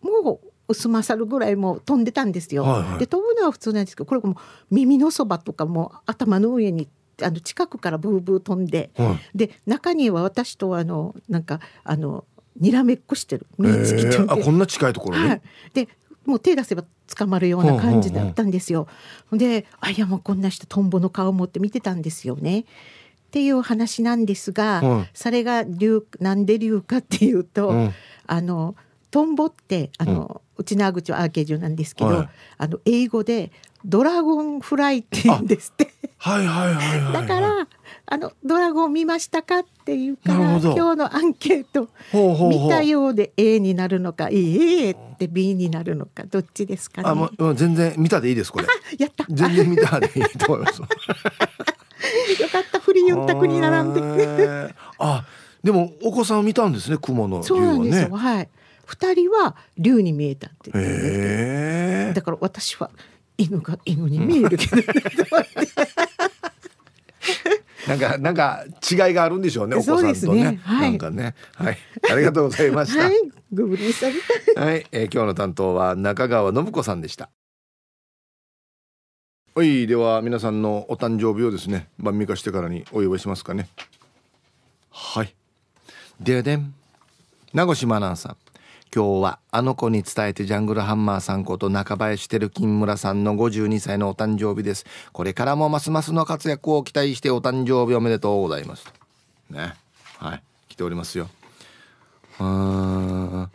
[0.01, 2.63] もう薄まさるぐらいも飛んでたんですよ。
[2.63, 4.35] はいはい、で飛ぶのは普通なんですけどこれも
[4.69, 6.87] 耳のそばとかも頭の上に
[7.21, 12.25] あの近くからブーブー飛んで、はい、で中には私とあのなんかあの
[12.59, 13.45] にらめっこしてる。
[13.57, 15.41] 目つきちゃあこんな近いところに、はい、
[15.73, 15.87] で
[16.25, 16.83] もう手出せば
[17.15, 18.87] 捕まるような感じだったんですよ。
[19.31, 22.61] であいやもうこんな人トンボの顔を持って見てたんですよね。
[22.61, 27.93] っていう話なんですが、それが竜なんで竜かっていうと、うん、
[28.25, 28.75] あの
[29.11, 33.51] トンボってあの、うん、ちの口はアーケージョなんですけど、はい、あの英語で
[33.87, 35.93] ドラゴンフライって言うんですって。
[36.17, 37.67] はいはいはい、はい、だから
[38.07, 41.89] あのドラゴン見ましたかっていうから今日のアンケート
[42.49, 47.09] 見たようで A になるのか A って B になるのかどっちですかね。
[47.09, 48.67] あもう全然見たでいいですこれ。
[48.99, 49.25] やった。
[49.29, 50.81] 全然見たでいいと思います。
[50.81, 50.87] よ
[52.49, 54.73] かったフリーユンクに並んで。
[54.99, 55.25] あ
[55.63, 58.09] でもお子さん見たんですね雲の竜はね。
[58.11, 58.49] はい。
[58.85, 60.71] 二人は竜に見えたって、
[62.13, 62.89] だから私は
[63.37, 64.77] 犬が犬に見えるけど、
[67.87, 71.35] なんかなんか違いがあるんでしょうねお子さんとね、ねはい、なんかね。
[71.55, 71.77] はい。
[72.11, 73.05] ありがとうございました。
[73.05, 73.13] はい、
[74.55, 77.29] はい、えー、今日の担当は中川信子さんでした。
[79.55, 79.87] はい。
[79.87, 83.69] では皆さんのお誕生日をですね晩御化してからにお呼びしますかね。
[84.89, 85.33] はい。
[86.19, 86.73] ででん。
[87.53, 88.37] 名越真奈さん
[88.93, 94.85] 今日はあの子に伝えてジャングルハンマーさんこと中林照金村さんの52歳のお誕生日です。
[95.11, 98.91] これからもますますの活躍を期待してお誕生日おめでとうございます。
[99.49, 99.73] ね。
[100.17, 100.43] はい。
[100.69, 101.29] 来ておりますよ。
[102.39, 103.49] うんうん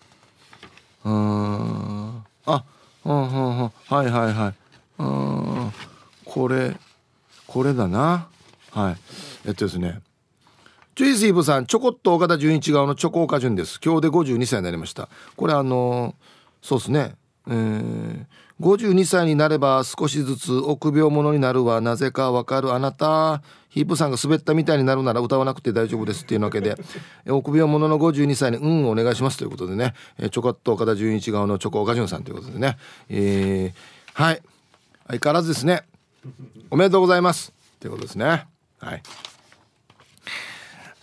[2.47, 2.64] あ
[3.05, 4.55] うんうんうんはいはいはい。
[4.99, 5.73] うん
[6.25, 6.77] これ
[7.47, 8.29] これだな。
[8.71, 8.97] はい。
[9.47, 10.01] えっとですね。
[10.94, 13.81] チュイスイブさんちょこっと岡田准一側のチョコ岡潤です。
[13.83, 15.09] 今日で52歳になりました。
[15.37, 16.14] これあの
[16.61, 17.14] そうですね。
[17.48, 18.26] えー、
[18.61, 21.81] 52歳になれば少しずつ臆病者になるわ。
[21.81, 23.42] なぜかわかるあなた。
[23.70, 26.24] ヒープさんが滑ったみたいになるなら歌わなくて大丈夫です。
[26.24, 26.76] っていうわけで。
[27.26, 29.94] 臆病者の52歳に「うんお願いします」ということでね。
[30.18, 32.76] えちょこっと岡田准一側のチョコ岡潤さんということでね。
[33.09, 34.42] えー、はい。
[35.07, 35.85] 相変わらずですね。
[36.70, 37.55] おめでとうございます。
[37.81, 38.46] ということですね。
[38.78, 39.02] はい。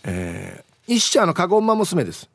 [0.04, 2.30] えー、一社のカゴンマ娘です。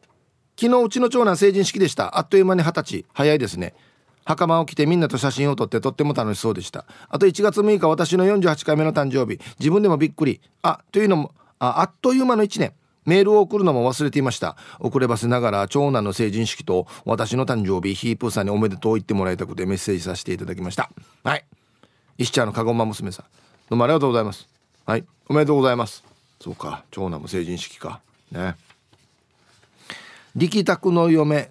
[0.60, 2.18] 昨日うちの長男成人式でした。
[2.18, 3.06] あっという間に二十歳。
[3.14, 3.74] 早いですね。
[4.26, 6.86] 袴を着てみんなと写真を撮ってとっても楽しそうでした。
[7.10, 9.40] あと1月6日私の48回目の誕生日。
[9.60, 10.42] 自分でもびっくり。
[10.62, 12.74] あというのもああっという間の1年。
[13.06, 14.58] メールを送るのも忘れていました。
[14.80, 20.90] 遅ればせながら長男の成人式と私の誕生日ヒープーさんにおめでとう言ってもらいたくてメッセージさせていただきました。
[21.24, 21.46] はい。
[22.18, 23.26] 石茶のカゴンマ娘さん。
[23.70, 24.48] どうもありがとうございます。
[24.86, 25.06] はい。
[25.28, 26.15] おめでとうございます。
[26.46, 26.84] そうか。
[26.92, 28.02] 長男も成人式か。
[28.32, 28.56] ね。
[30.36, 31.50] 力宅の嫁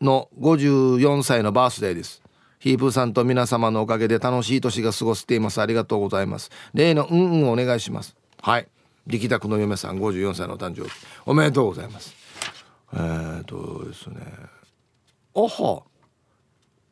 [0.00, 2.22] の54歳のバースデーです。
[2.60, 5.60] ヒープーさんと皆様のおかげで楽しい年が過ごせています。
[5.60, 6.52] ありがとうございます。
[6.72, 8.14] 例のうんうんお願いします。
[8.40, 8.68] はい。
[9.08, 10.90] 力宅の嫁さん54歳のお誕生日。
[11.26, 12.14] おめでとうございます。
[12.92, 14.20] えー、っとですね。
[15.34, 15.82] おは。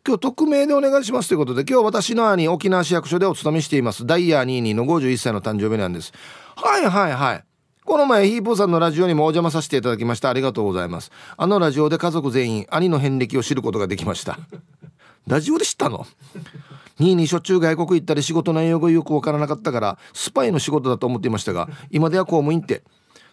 [0.05, 4.05] 今日匿名でお願いしますということで今日私の兄沖縄市役所でお勤めしています。
[4.05, 6.13] ダイヤ22の51歳の誕生日なんです。
[6.57, 7.45] はいはいはい。
[7.85, 10.31] この前ヒープーさんのラジオにもお邪魔させていただきました。
[10.31, 11.13] ありがとうございます。
[11.37, 14.39] あのラジオで家族全員兄の遍歴を知ることができました。
[15.27, 16.07] ラジオで知ったの
[16.99, 22.83] ？2位にしょっちゅう外国行ったり仕事内容がよくわからなかったからスパイの仕事だと思っていましたが今では公務員って。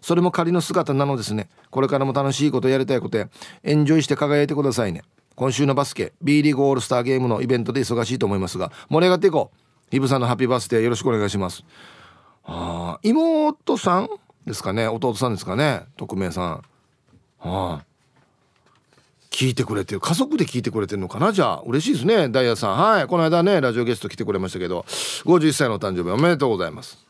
[0.02, 1.48] それも仮の姿なのですね。
[1.72, 3.30] これからも楽しいことやりたいことや
[3.64, 5.02] エンジョイして輝いてくださいね。
[5.36, 9.58] 今週のバスケ B リーグオールスターゲームのイベントで忙しいと思いますが盛り上がっていこう。
[9.92, 11.64] ヒーブさんのハッピーバースデーよろしくお願いします。
[12.46, 14.10] あ妹さん
[14.46, 14.88] ですかね？
[14.88, 15.84] 弟さんですかね？
[15.98, 16.46] 匿名さん。
[16.48, 16.64] は
[17.40, 17.86] あ
[19.30, 20.02] 聞いてくれてる。
[20.02, 21.32] 家族で聞いてくれてるのかな？
[21.32, 22.78] じゃあ嬉しいですねダイヤさん。
[22.78, 23.08] はい。
[23.08, 24.86] この間ねラジオゲスト来てくれましたけど。
[25.26, 27.03] 51歳の誕生日おめでとうございます。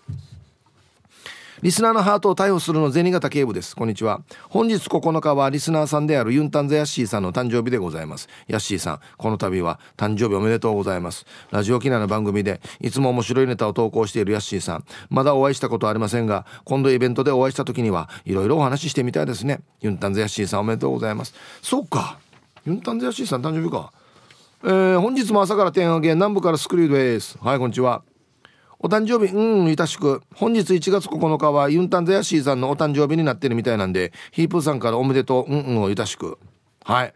[1.63, 3.73] リスナーのハートを逮捕するの銭形警部です。
[3.73, 4.19] こんにちは。
[4.49, 8.27] 本日9日はリスナーさんであるユンタンザヤッシーさんの誕生日でございます。
[8.47, 11.25] ヤッシーさん、この度は誕生日おめでとうございます。
[11.51, 14.83] ラジオ機内の番組でいつも面白いネタを投稿しているヤッシーさん。
[15.09, 19.61] まだお会いしたことはありませんが、今度イベントでお会いした時にはいろいろお話ししてみたいですね。
[19.79, 21.33] ユンタンザヤッシーさんおめでとうございます。
[21.61, 22.19] そうか。
[22.65, 23.93] ユンタンザヤッシーさん誕生日か。
[24.65, 27.37] えー、本日も朝から点上げ南部からスクリューです。
[27.41, 28.03] はい、こんにちは。
[28.85, 30.21] お誕生日うんいたしく。
[30.35, 36.37] 本日1月9日はユンタンザヤシーさんのお誕生日になってるみたいなんでヒープーさんからおめでとううんうんをいたしく。
[36.83, 37.13] はい。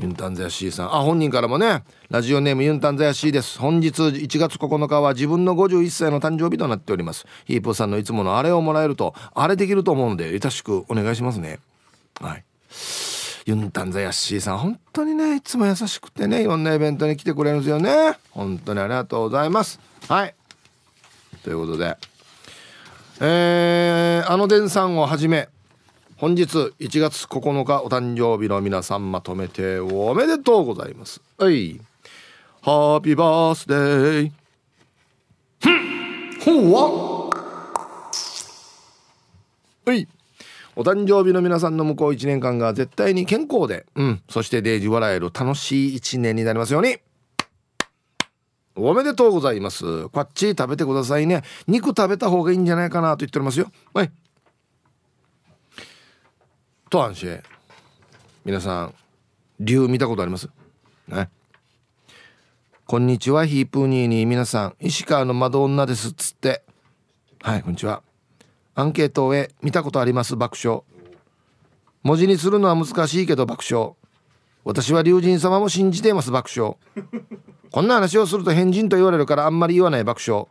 [0.00, 0.94] ユンタンザヤシーさん。
[0.96, 3.60] あ本人からもねラジオネームユンタンザヤシーです。
[3.60, 7.24] 本日1月9日は自分の51歳の誕生日となっております。
[7.44, 11.60] ヒープーさんのいつものあれをもらえるとあれできると思うのでいたしくお願いしますね。
[12.20, 12.44] はい。
[13.44, 18.16] ユンタンザヤッシーさん本当にねいつも優しくてねいろんなイベントに来てくれるんですよね。
[18.30, 19.80] 本当にありがとうございます。
[20.08, 20.34] はい。
[21.42, 21.96] ということで。
[23.20, 25.48] えー、あの電さんをはじめ
[26.16, 26.44] 本日
[26.78, 31.20] 1月9日お誕生日の皆さんまとめておめでとうございます。
[31.38, 31.80] はい。
[32.60, 34.32] ハッピーバースデー
[35.60, 36.62] ふん。
[36.62, 37.12] ほうわ
[39.84, 40.06] はい。
[40.74, 46.96] お誕生日の皆さんの向こう1年間が絶対に健康で、うん、そしてデージ笑える楽しい1年になりますように。
[48.74, 50.08] おめでとうございます。
[50.08, 51.42] こっち食べてくださいね。
[51.66, 53.70] 肉食べた方がいいんじゃないかなと言っておりますよ。
[53.92, 54.10] はい。
[56.88, 57.42] と安心。
[58.46, 58.94] 皆さん、
[59.60, 60.48] 竜見たことあります？
[61.06, 61.28] ね。
[62.86, 66.62] こんにちは、ヒープーニーに皆さん、石川の窓女ですっつって。
[67.42, 68.02] はい、こんにちは。
[68.74, 70.82] アンケートへ見たことあります爆笑。
[72.02, 73.94] 文字にするのは難しいけど爆笑。
[74.64, 76.76] 私は龍神様も信じています爆笑。
[77.70, 80.46] こんな話をすると変人と言われるからあんまり言わない爆笑。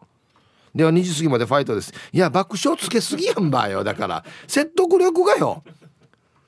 [0.75, 1.93] では2時過ぎまでファイトです。
[2.13, 3.83] いや爆笑つけすぎやんばよ。
[3.83, 5.63] だから説得力がよ。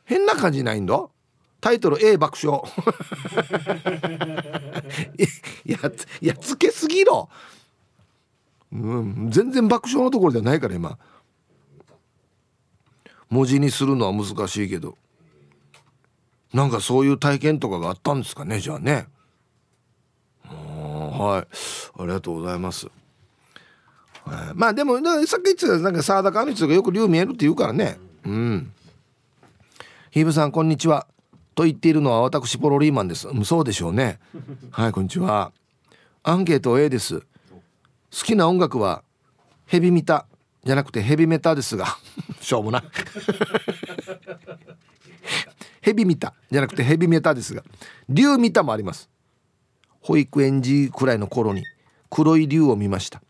[0.06, 1.08] 変な感じないんだ
[1.60, 2.62] タイトル A 爆笑。
[5.66, 5.78] い や
[6.22, 7.30] いやつけすぎろ、
[8.72, 11.00] うん、全然爆笑のところじゃないから今。
[13.34, 14.96] 文字にするのは難しいけど
[16.54, 19.08] なんかそういう体験とかがあったんですかねじゃあね。
[20.46, 22.02] はい。
[22.02, 22.88] ありがとうございます、
[24.28, 27.98] えー、まあでもさっき言ってたなんか沢田かの人がよく竜見えるって言うからね。
[28.24, 28.72] うん。
[30.12, 31.08] ヒーブさんこんにちは。
[31.56, 33.28] と言っているのは私ポロリーマンです。
[33.46, 34.20] そうでしょうね。
[34.70, 35.52] はいこんにちは。
[36.22, 37.22] アンケート A です。
[37.22, 37.26] 好
[38.12, 39.04] きな音楽は
[39.66, 40.28] ヘビミタ
[40.64, 41.98] じゃなくてヘビメタですが
[42.40, 42.84] しょうもない。
[45.82, 47.64] ヘビミタじゃなくてヘビメタですが
[48.08, 49.10] 竜ミタもあります。
[50.02, 51.64] 保育園児くらいの頃に
[52.10, 53.22] 黒い竜を見ました。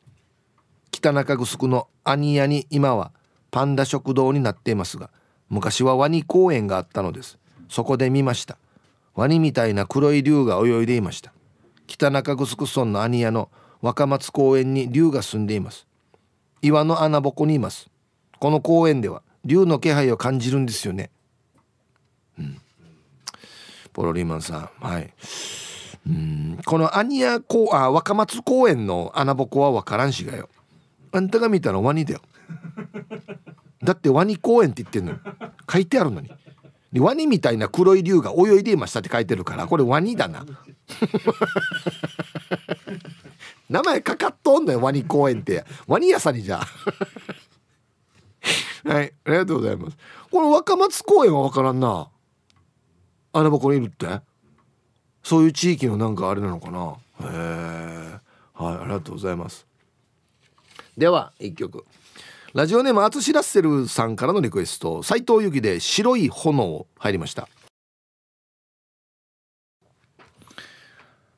[0.92, 3.12] 北中城の兄屋に今は
[3.52, 5.10] パンダ食堂になっていますが
[5.50, 7.38] 昔はワニ公園があったのです。
[7.70, 8.58] そこで見ました。
[9.16, 11.34] ワニみたいな黒い竜が泳いでいました。
[11.88, 13.50] 北中城村の兄屋の
[13.82, 15.88] 若松公園に竜が住んでいます。
[16.64, 17.90] 岩の穴ぼこにいます。
[18.40, 21.12] この公園では竜の気配を感じるんですよね。
[22.40, 22.58] うん。
[23.92, 25.14] ポロリーマンさんはい。
[26.08, 26.60] うん。
[26.66, 30.48] このアニヤ公あ若松公園の穴ぼこは分からんしがよ。
[31.12, 32.22] あんたが見たらワニだよ。
[33.84, 35.16] だってワニ公園って言ってんの
[35.70, 36.32] 書いてあるのに。
[36.94, 40.46] でワニみたいな黒い竜が泳いでいましたって書いてるからこれワニだな。
[43.74, 45.66] 名前かかっとんのよワニ公園って。
[45.88, 46.68] ワニ屋さんにじゃあ。
[48.88, 49.98] はいありがとうございます。
[50.30, 52.08] この若松公園は分からんな。
[53.32, 54.22] 穴ぼこにいるって？
[55.24, 56.98] そういう地域のなんかあれなのかな？
[57.28, 58.20] へえ
[58.54, 59.66] はいありがとうございます。
[60.96, 61.84] では一曲。
[62.54, 65.02] ラジオネームアツシラッセルさんからのリクエスト。
[65.02, 67.50] 斉藤由貴で白い炎入りました。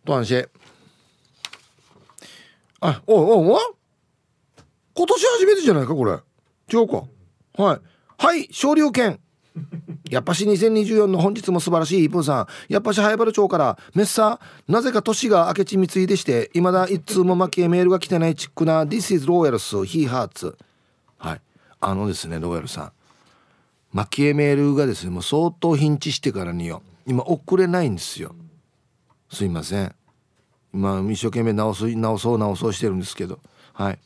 [0.04, 0.50] と安心
[2.88, 3.60] あおおお
[4.94, 6.12] 今年初めてじゃないかこれ。
[6.72, 7.04] 違うか。
[7.62, 7.80] はい。
[8.18, 9.20] はい昇竜拳
[10.10, 12.48] やっぱし2024の本日も素晴らしいイプーさん。
[12.72, 20.56] やっぱし早原町からメッサなぜか年が明けちみついでしていまだ一通も負けメールが来てないチックな This is Royals He Hearts
[21.18, 21.42] はい。
[21.82, 22.92] あのですねロイヤルさ
[23.94, 23.98] ん。
[23.98, 26.84] 負けメールがですねもう相当ヒンチしてからによ。
[27.08, 28.36] 今送れないんですよ。
[29.32, 29.96] すいません。
[30.76, 33.40] まあ一生懸命直す直そう直そうしてるんですけど。
[33.74, 34.00] はい。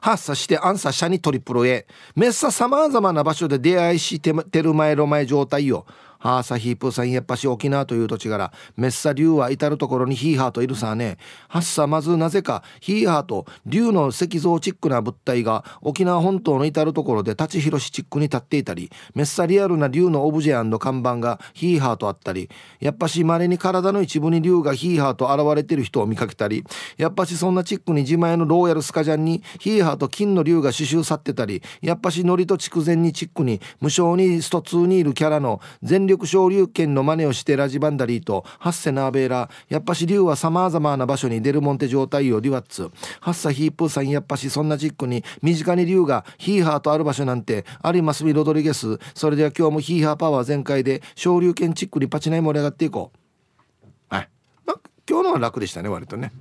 [0.00, 5.86] 発作してアンサー社にトリプル A メッサさまざまな場所で出会いしてる前の前状態よ
[6.24, 8.50] ハーサヒープーさんやっぱし沖縄という土地柄。
[8.78, 11.18] メッサ竜は至る所にヒーハーといるさね。
[11.48, 22.48] ハッサまずなぜかヒーハーと竜の石像チックな物体が沖縄本島の至る所で立ち広しチックに立っていたりメッサリアルな竜のオブジェ看板がヒーハーとあったり。
[22.80, 26.64] やっぱし稀に体の一部に竜がヒーハーと現れてる人を見かけたり。
[26.96, 31.62] やっぱしそんなチックに自前のローヤルスカジャンにヒーハーと金の竜が刺繍さってたり。
[31.82, 42.90] やっぱしノリと筑前にチックに無償にスト2にいるキャラの全力昇竜拳の真似をしてラジバンダリーとハッセナーベーラやっぱし竜は様々な場所にデルモンテ状態をデュワッツ。
[43.20, 48.98] ハッサヒープーさんやっぱしそんなチックに身近に竜がヒーハーとある場所なんてありますみロドリゲス。
[49.14, 54.14] それでは今日もヒーハーパワー全開で昇竜拳チックにパチナイ盛り上がっていこう。
[54.14, 54.28] はい、
[54.66, 56.32] まあ、今日のは楽でしたね割とね。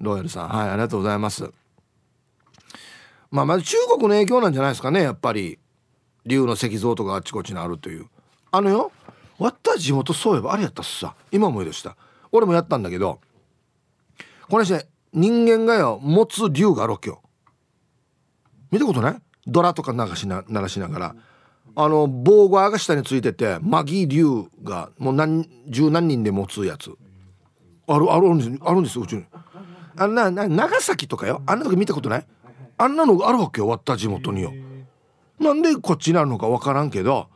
[0.00, 0.48] ロイヤルさん。
[0.48, 1.50] はいありがとうございます。
[3.30, 5.58] まあまず中国の影響なんじゃないですかねやっぱり。
[6.24, 8.06] 竜の石像とかあっちこっちにあるという。
[8.52, 8.92] あのよ
[9.38, 11.96] わった地元そういえばあれやったっすさ今思い出した。
[12.30, 13.20] 俺もやったんだけど
[14.48, 17.20] これして人間がよ持つ竜があるわけよ。
[18.70, 19.16] 見たことない？
[19.46, 21.16] ドラとか流しな鳴らしながら。
[21.74, 26.92] あの棒がが下についててマギー竜がもう何十何人で持つやつ。
[27.86, 29.24] あるあるんですあるんですようちに。
[29.96, 31.42] あんな長崎とかよ。
[31.46, 32.26] あんな時見たことない？
[32.76, 34.52] あんなのがあるわけよ割った地元によ。
[35.40, 37.28] なんでこっちにあるのか分からんけど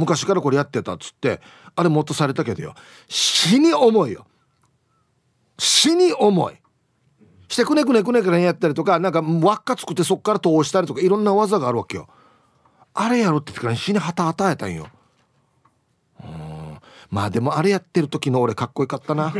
[0.00, 1.40] 昔からこれやってたっつって
[1.76, 2.74] あれ元されたけどよ。
[3.08, 4.26] 死に重いよ。
[5.58, 6.54] 死に重い。
[7.48, 12.08] してくねくねくねくねやったりとかなんか輪っか作ってそっから通したりとかいろんな技があるわけよ。
[12.94, 14.88] あれやろって言ってから死にハタハタやったんよ。
[16.24, 16.78] うん。
[17.10, 19.34] まあでもあれやってる時の俺かっこよかったな。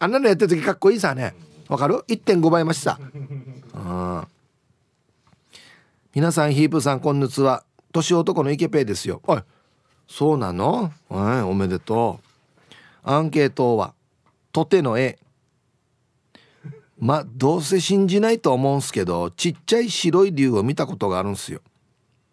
[0.00, 1.36] あんなのやってる時かっこいいさね。
[1.68, 2.98] わかる ?1.5 倍増しさ。
[3.74, 4.26] うん
[6.14, 7.64] 皆さんヒープさんこんにちは。
[7.90, 9.22] 年男のイケペイですよ。
[9.26, 9.40] おい
[10.06, 10.92] そうなの？
[11.08, 12.28] はいおめでとう。
[13.02, 13.94] アンケートは
[14.52, 15.18] とての絵。
[16.98, 21.62] まあどうせ信じないと思うんすけどちっちゃい白い竜を見たことがあるんすよ。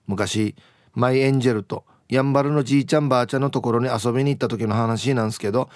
[0.08, 0.56] 昔
[0.94, 5.70] マイエンジェルとやんばるのじいちゃんばあちゃんのところに遊びに行った時の話なんすけど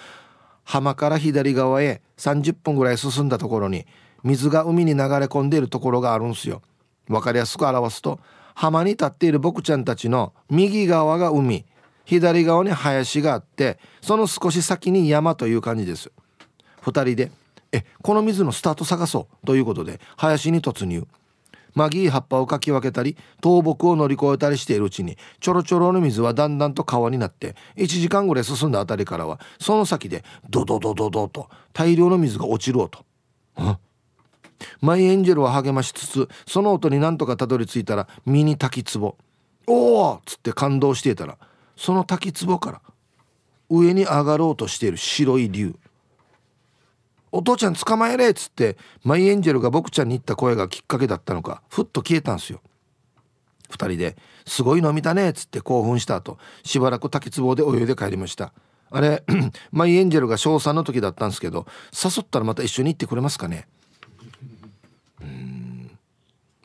[0.62, 3.86] 浜から左側へ30分ぐらい進んだところに
[4.22, 6.60] 水が海に流れ込んでいるところがあるんすよ。
[7.08, 8.20] 分かりやすく表すと
[8.54, 11.64] 浜に立っている僕ちゃんたちの右側が海
[12.04, 16.12] 左側に林があってその少し先に山という感じです。
[16.82, 17.32] 2人で
[17.72, 21.06] 「えこの水のスタート探そう」ということで林に突入。
[21.74, 33.04] マギー葉っぱをかき分けたり倒木を乗り越えたりしているうちにちょろちょろの水はだんだんと川になって1時間ぐらい進んだ辺りからはその先でドドドドドと大量の水が落ちる音。
[34.80, 39.16] マイエンジェルは励ましつつその音になんとかたどり着いたら身に滝壺。
[39.66, 41.38] おおっつって感動していたら
[41.76, 42.82] その滝壺から
[43.70, 45.74] 上に上がろうとしている白い竜
[47.32, 48.28] お父ちゃん捕まえれ！
[48.30, 52.60] っつってマイエンジェルが僕ちゃんに言った声がきっかけだったのかふっと消えたんすよ。
[53.70, 55.30] 2人ですごい飲みだね！
[55.30, 58.52] っつって興奮した後しばらく滝壺で泳いで帰りました
[58.90, 59.24] あれ
[59.72, 63.66] マイエンジェルが小3の時だったんですけど誘ったらまた一緒に行ってくれますかね？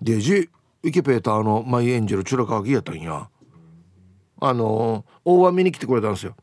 [0.02, 0.50] デジ
[0.84, 3.30] ウィキペーターのマイエンジェルチュラカワギやったんや。
[4.42, 6.36] あの大湾見に来てくれたんですよ。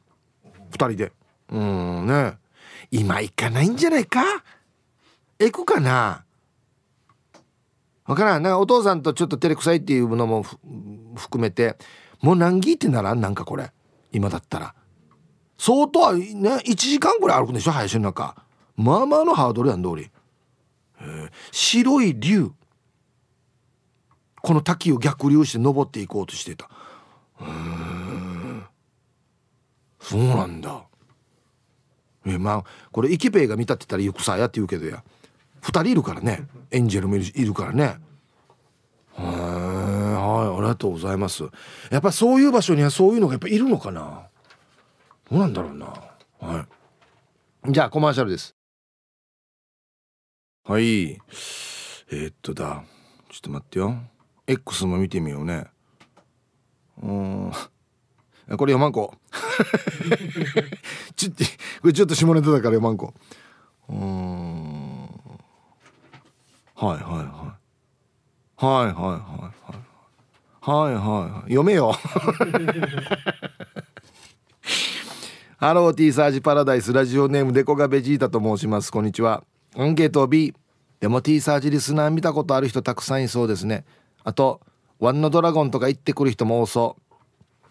[0.72, 1.12] 2人で。
[1.50, 2.36] うんね。
[2.90, 4.22] 今行かないんじゃないか？
[5.38, 6.24] 行くかな？
[8.04, 8.42] わからん。
[8.42, 10.44] なんかお父さんとちょっと照れくさいっていうのも
[11.14, 11.76] 含めて。
[12.20, 13.20] もう何ギってならん？
[13.20, 13.72] なんかこれ。
[14.12, 14.74] 今だったら。
[15.56, 17.72] 相当はね1時間ぐらい歩くんでしょ？
[17.72, 18.36] 林の中。
[18.76, 20.10] まあまあのハードルやん通り
[21.00, 22.52] え白い竜。
[24.46, 26.70] この滝を逆流して登っていこうとしてた。
[27.40, 28.64] うん
[30.00, 30.84] そうなんだ。
[32.24, 35.02] えまあこれイケペイが見たって言ったらよくさやって言うけどや。
[35.62, 36.46] 2人いるからね。
[36.70, 37.98] エンジェルもいるからね。
[39.16, 41.42] はいはいありがとうございます。
[41.90, 44.28] やっぱそういう場所にはそういうのがやっぱいるのかな。
[45.28, 45.86] どうなんだろうな。
[46.38, 46.66] は
[47.68, 47.72] い。
[47.72, 48.54] じゃあコマーシャルです。
[50.62, 51.14] はい。
[51.14, 52.84] えー、っとだ。
[53.28, 53.96] ちょっと待ってよ。
[54.46, 55.66] X も見てみようね。
[57.02, 57.50] うん。
[58.56, 59.12] これ読まんこ。
[61.16, 61.44] ちょっと
[61.82, 63.12] これちょっと下ネタだから読まんこ。
[63.88, 65.02] うん。
[65.04, 65.08] は
[66.82, 67.56] いはいは
[68.60, 68.64] い。
[68.64, 69.86] はいはいはいはい。
[70.60, 71.92] はいはい読めよ。
[75.58, 76.92] ハローティーサージパラダイス。
[76.92, 78.92] ラジオネームデコがベジータと申します。
[78.92, 79.42] こんにちは。
[79.76, 80.54] アンケート B
[81.00, 83.84] でも T サージリスナー見たことある人たくさんいそうですね。
[84.26, 84.60] あと
[84.98, 87.16] ワンのドラゴンとか行ってくる人も多そう。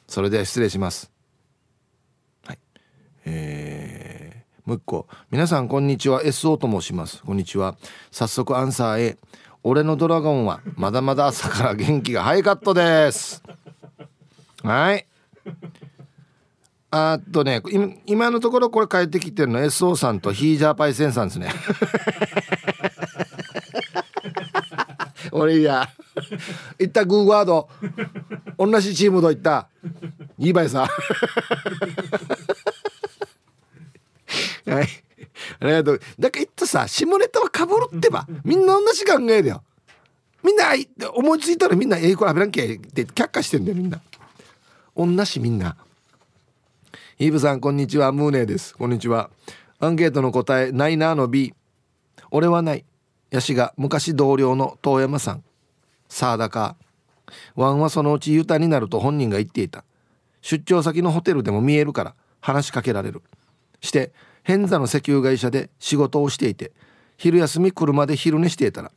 [0.08, 1.12] それでは失礼します。
[2.46, 2.60] はい。
[3.26, 5.06] えー、もう一個。
[5.32, 6.24] 皆さんこんにちは。
[6.24, 7.22] SO と申します。
[7.24, 7.76] こんにちは。
[8.10, 9.18] 早速アンサー A
[9.64, 13.44] 俺のドラゴンはまだまだ朝から元気がハイカットです。
[14.64, 15.06] はい。
[16.90, 17.64] あとね
[18.06, 21.50] 今のところこれ帰ってきてるの SO さんとヒージャーパイセンさんですね。
[25.32, 25.90] 俺いや。
[26.80, 27.70] 行ったグーワード。
[28.58, 29.68] 同じチームと行った。
[30.38, 30.88] いいばいさ。
[34.66, 34.88] はい。
[35.60, 36.00] ありがとう。
[36.20, 39.64] だから言ったさ下ネタはかぶるってばみんな同じ考えだよ。
[40.44, 40.74] みんな
[41.14, 44.00] 思いついたらみんな英語あべらんけって却下してんだよみんな。
[44.96, 45.76] 同じみんな。
[47.18, 48.12] イーブさんこんにちは。
[48.12, 48.76] ムーネです。
[48.76, 49.30] こんにちは。
[49.80, 51.54] アンケートの答えないなの B
[52.32, 52.86] 俺はない。
[53.32, 55.44] ヤシが昔同僚の遠山さん
[56.08, 56.76] さあだか
[57.56, 59.84] ワンはそのうちユタになると本人が言っていた。
[60.42, 63.24] 出張先のホテルでも見えるから話しかけられる。
[63.82, 64.14] して
[64.44, 66.72] 偏座の石油会社で仕事をしていて
[67.18, 68.92] 昼休み車で昼寝していたら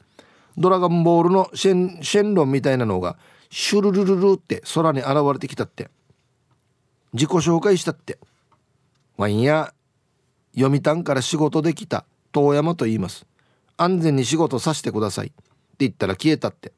[0.57, 3.17] ドラゴンボールのシェンシェンロンみたいなのが
[3.51, 5.89] シュルルルルって空に現れてきたって。
[7.15, 8.19] 自己紹介したって。
[9.17, 9.73] ワインや
[10.55, 13.27] 読谷から仕事できた遠山と言います。
[13.79, 15.29] 安全に仕事させてください。
[15.29, 15.35] って
[15.79, 16.73] 言ったら消えたって。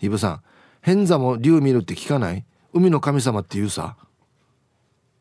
[0.00, 0.42] イブさん
[0.80, 2.44] 変座も竜見るって聞かない？
[2.72, 3.96] 海の神様って言うさ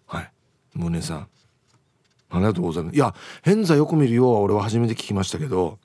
[0.08, 0.32] はい。
[0.76, 1.28] 宗さん
[2.30, 5.78] ありがとうございますいや変座よく見るようは俺は初めて聞きましたけど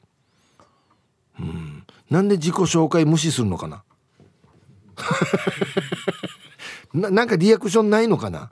[1.40, 3.82] うんなんで自己紹介無視するのかな？
[6.94, 8.50] ななんかリアクションないのかな？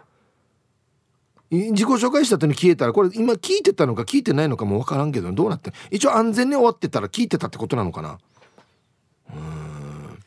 [1.51, 8.18] 自己紹介した後に消えたらこれ今聞いてたのか聞いてないのかも分からんけどどうなって一応安全に終わってたら聞いてたってことなのかな。
[9.30, 10.18] うん。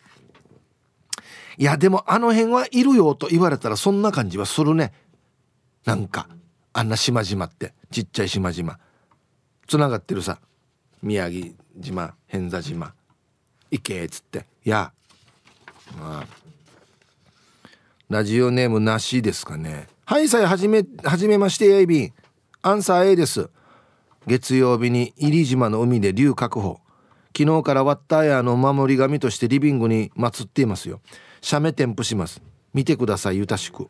[1.58, 4.94] いやでもあの辺はいるよと言われたらそんな感じはするね。
[5.86, 6.30] なんか
[6.74, 8.80] あんな島々ってちっちゃい島々。
[9.68, 10.40] つながってるさ
[11.02, 12.94] 宮城島偏座島。
[13.72, 14.46] 行けっつって。
[14.64, 14.92] いや。
[16.00, 16.48] まあ。
[18.10, 19.88] ラジオネームなしですかね。
[20.10, 22.14] はいさえはじめはじめましてエイビ
[22.62, 23.50] アンサー A です。
[24.26, 26.80] 月曜日に入島の海で竜確保。
[27.38, 31.02] 昨日からワッターヤーの守り神としてリビングに祀っていますよ。
[31.42, 32.42] 写メ添付します。
[32.74, 33.90] 見てくださいゆたしく。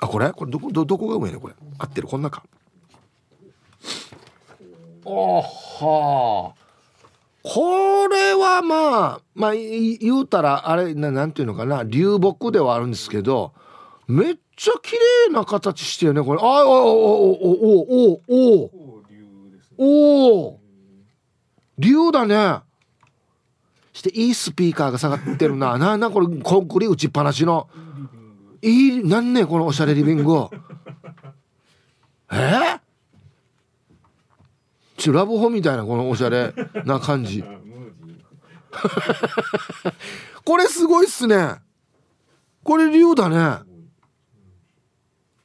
[0.00, 0.32] あこれ？
[0.32, 1.54] これどこどどこが上ねこれ？
[1.78, 2.06] 合ってる？
[2.06, 2.42] こんなか。
[5.06, 6.54] あはあ
[7.42, 11.84] これはまあまあ言うたらあれななんていうのかな。
[11.84, 13.54] 流木ではあるんですけど
[14.10, 14.92] めっちゃ綺
[15.28, 16.40] 麗な形してるねこれ。
[16.42, 18.70] あおおおおおお
[19.78, 20.60] おおお
[21.78, 22.60] 竜だね
[23.92, 27.68] していいスピーカーが下がってるなななこれコンクリ打ちっぱなしの
[28.62, 30.48] いいなんねこのおしゃれリビング
[32.32, 32.80] えー
[34.98, 36.52] ちラブホみたいなこのおしゃれ
[36.84, 37.42] な感じ
[40.44, 41.54] これすごいっすね
[42.62, 43.64] これ竜だねは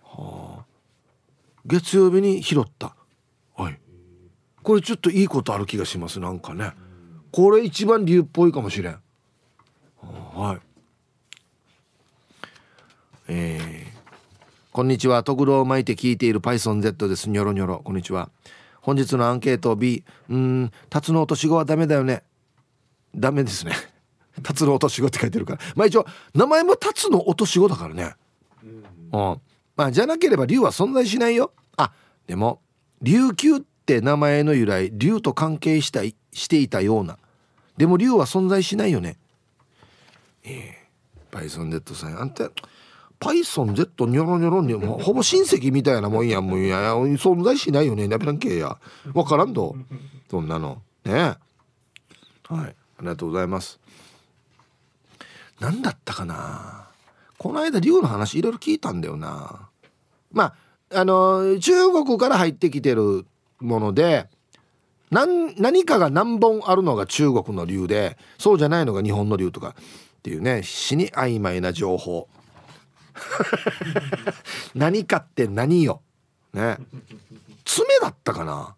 [0.04, 0.66] あ
[1.66, 2.96] 月曜日に拾った。
[3.56, 3.80] はい。
[4.62, 6.20] これちょっといいことある気がします。
[6.20, 6.74] なんかね。
[7.32, 9.00] これ一番竜っぽいかもしれん。
[10.02, 10.60] はい。
[13.28, 15.24] えー、こんにちは。
[15.24, 17.30] トグロを巻いて聞いている PythonZ です。
[17.30, 17.82] ニョロニョロ。
[17.84, 18.30] こんにちは。
[18.82, 22.24] 本日のアンケート B うんタツの落とし子はダメだよね。
[23.16, 23.74] ダメですね。
[24.44, 25.60] タツの落とし子って書いてるから。
[25.76, 26.06] まあ一応
[26.36, 28.14] 名前もタツの落とし子だからね。
[29.12, 29.42] うん、
[29.76, 31.52] まあじゃなければ竜は存在しないよ。
[31.78, 31.92] あ
[32.28, 32.62] でも
[33.02, 37.18] 琉球って名前の由来竜と関係したいしていたような。
[37.78, 39.18] でも竜は存在しないよね。
[40.44, 40.88] ええ。
[41.32, 42.20] ー、バイソンデッドさん。
[42.20, 42.50] あんた
[43.20, 46.96] パイソン Z ニョロニョロにもうほぼ親戚みたいなもんやもういや。
[46.96, 48.08] 存在しないよね。
[48.08, 48.78] ナビランケや。
[49.14, 49.76] わからんと
[50.30, 50.82] そんなの。
[51.04, 51.14] ね。
[51.14, 51.38] はい。
[52.50, 53.80] ありがとうございます。
[55.60, 56.88] 何だったかな。
[57.38, 59.65] この間龍の話いろいろ聞いたんだよな。
[60.36, 60.54] ま
[60.92, 63.26] ああの中国から入ってきてる
[63.60, 64.28] もので
[65.10, 69.74] 何何かが何本あるのが中国の竜でそうじゃないのが日本の竜とかっ
[70.22, 72.28] ていうね死に曖昧な情報。
[74.76, 76.02] 何かって何よ。
[76.54, 76.78] ね。
[77.64, 78.76] 爪だったかな。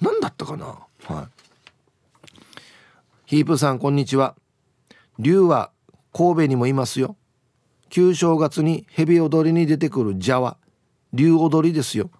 [0.00, 0.76] 何だったかな。
[1.04, 1.26] はい。
[3.26, 4.34] ヒープさんこんにちは。
[5.20, 5.70] 竜は
[6.12, 7.16] 神戸にもいますよ。
[7.90, 10.56] 旧正月に蛇踊りに出てくる蛇は
[11.12, 12.10] 竜踊りですよ。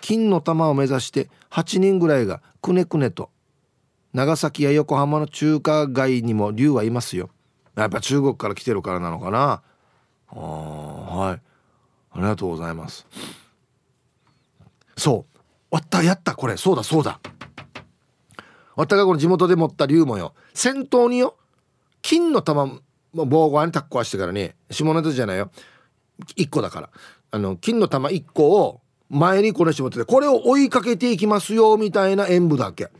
[0.00, 3.30] 金の玉を目指して8人ぐらいがくねくねと
[4.12, 7.30] 長崎や横浜の中華街にも竜はいますよ。
[7.74, 9.62] やっぱ中国から来てるからなのかな。
[10.28, 11.40] あはい。
[12.12, 13.06] ありがとうございます。
[14.96, 15.74] そう。
[15.74, 16.56] わったやったこれ。
[16.56, 17.18] そうだそうだ。
[18.76, 20.34] わったがこの地元で持った竜もよ。
[20.52, 21.36] 先頭によ
[22.02, 25.50] 金の玉も棒側にタッコはしてからね下ネタじゃないよ。
[26.36, 26.90] 1個だから。
[27.34, 28.80] あの金の玉1個を
[29.10, 32.90] 前にこれしてもっててこれを追いかけていきますよみたいな演舞だけ。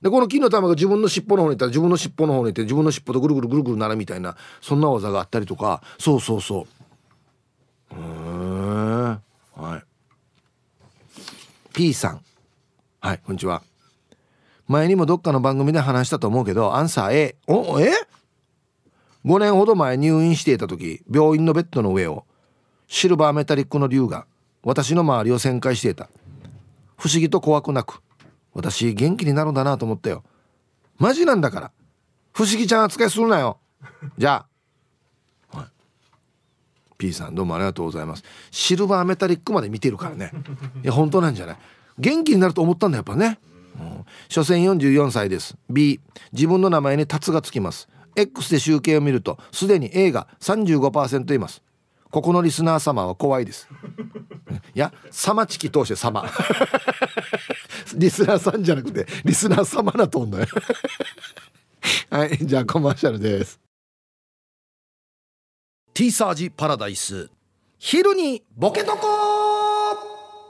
[0.00, 5.82] でこの金の玉が自分の尻尾の方にいったら自分の尻尾の方にいって自分の尻尾とぐるぐるぐるぐるなるみたいなそんな技があったりとか。
[5.98, 6.60] そうそうそ
[7.90, 7.94] う。
[7.96, 9.18] へえは
[9.78, 9.82] い。
[11.74, 12.20] P さん。
[13.00, 13.64] はいこんにちは。
[14.68, 17.90] 前にもどっかの番組で話したと思うけどアンサー A おえ
[19.24, 22.27] ？5年ほど前入院していた時病院のベッドの上を
[22.88, 24.26] シルバーメタリックの竜が
[24.64, 26.08] 私の周りを旋回していた。
[26.96, 28.00] 不思議と怖くなく
[28.54, 30.24] 私元気になるんだなと思ったよ。
[30.98, 31.70] マジなんだから。
[32.32, 33.58] 不思議ちゃん扱いするなよ。
[34.16, 34.44] じゃ
[35.52, 35.66] あ、はい、
[36.96, 38.24] P さんどうもありがとうございます。
[38.50, 40.32] シルバーメタリックまで見てるからね。
[40.82, 41.56] いや本当なんじゃない？
[41.98, 43.38] 元気になると思ったんだやっぱね、
[43.78, 45.56] うん、所詮44歳です。
[45.68, 46.00] B
[46.32, 47.88] 自分の名前に「タツ」がつきます。
[48.16, 51.62] X で集計を見るとすでに A が35%います。
[52.10, 53.68] ここのリスナー様は怖いです。
[54.74, 56.24] いやサマチキ通して様。
[57.94, 60.46] リスナーさんじゃなくてリスナー様なとんだよ。
[62.10, 63.60] はいじゃあコマーシャルです。
[65.92, 67.30] ティーサージパラダイス。
[67.78, 69.06] 昼にボケとこ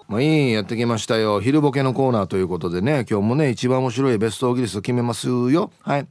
[0.08, 1.40] まあいいやってきましたよ。
[1.40, 5.70] 昼ボケのコーナーということでね今日もね一番面白いベストオギリスト決めますよ。
[5.82, 6.06] はい、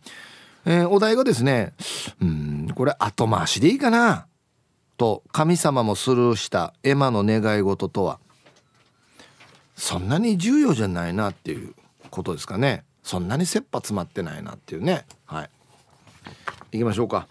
[0.65, 1.73] えー、お題がですね
[2.21, 4.27] うんこれ後回しでいいかな。
[4.97, 8.19] と神様もスルーしたエマの願い事とは
[9.75, 11.75] そんなに重要じゃないなっていう
[12.09, 12.83] ことですかね。
[13.03, 15.05] そんなに切羽詰まってないなっていうね。
[15.25, 15.49] はい。
[16.71, 17.27] 行きましょうか。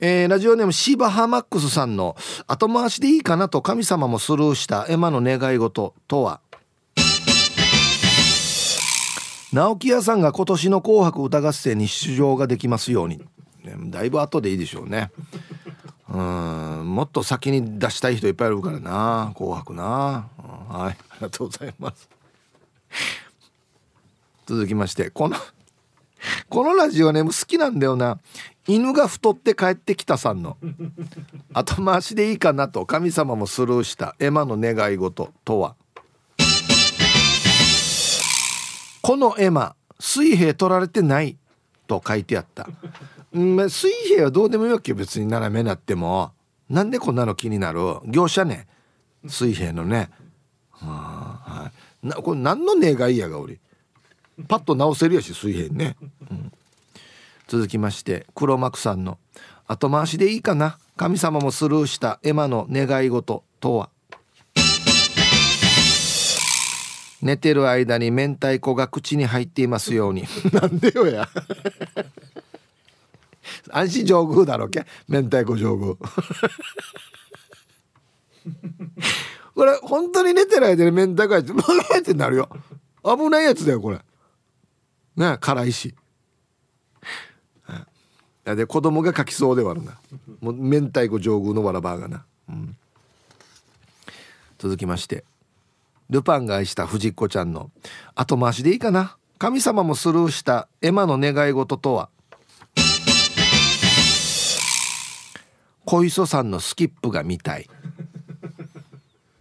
[0.00, 6.40] えー、ラジオネームシーバハマックスさんの後回しでいいかなと神様もスルーしたエマの願い事とは？
[9.52, 13.18] 直木屋さんが今年の「紅白歌合戦」に出場ができますように、
[13.62, 15.12] ね、だいぶ後でいいでしょうね。
[16.08, 16.94] うん。
[16.94, 19.32] もっと先に出したい人いっぱいいるからな。
[19.36, 20.28] 紅白な、
[20.68, 20.96] はい。
[21.10, 22.08] ありがとうございます。
[24.46, 25.36] 続きましてこの
[26.50, 28.18] このラジオネーム好きなんだよな。
[28.66, 30.56] 犬が太って帰ってきたさんの。
[31.52, 32.86] 後回しでいいかなと。
[32.86, 34.16] 神様もスルーした。
[34.18, 35.76] エマの願い事とは。
[39.02, 41.36] このエマ水平取られてない。
[41.86, 42.66] と書いてあった。
[43.34, 46.32] まあ、水平はどうでもいいけ別に斜めなっても。
[46.70, 47.80] なんでこんなの気になる？
[48.06, 48.66] 業者ね。
[49.26, 50.10] 水平のね。
[50.70, 51.70] は
[52.02, 53.58] い、なこれ何の願いやが俺
[54.48, 55.96] パッと直せるやし水平ね、
[56.30, 56.52] うん、
[57.46, 59.18] 続きまして黒幕さんの
[59.66, 60.78] 「後回しでいいかな？
[60.96, 63.88] 神様もスルーしたエマの願い事とは」
[67.22, 70.24] 寝てる間に明太子が口に入っていますように。
[70.52, 71.26] なんでよや。
[73.70, 74.84] 安心上宮だろけ？
[75.08, 75.94] 明太子上宮
[79.54, 81.52] これ本当に寝てる間に明太子入って
[82.00, 82.48] 「ってなるよ。
[83.04, 84.00] 危ないやつだよこれ。
[85.16, 85.94] ね辛いし。
[88.44, 89.98] で子供が書きそうではあるな。
[90.40, 92.76] もう明太子上宮のわらばがな、うん、
[94.58, 95.24] 続きまして。
[96.10, 97.70] ルパンが愛した藤子ちゃんの
[98.14, 99.16] 後回しでいいかな。
[99.38, 102.10] 神様もスルーしたエマの願い事とは？
[105.84, 107.68] 小磯さんのスキップが見たい。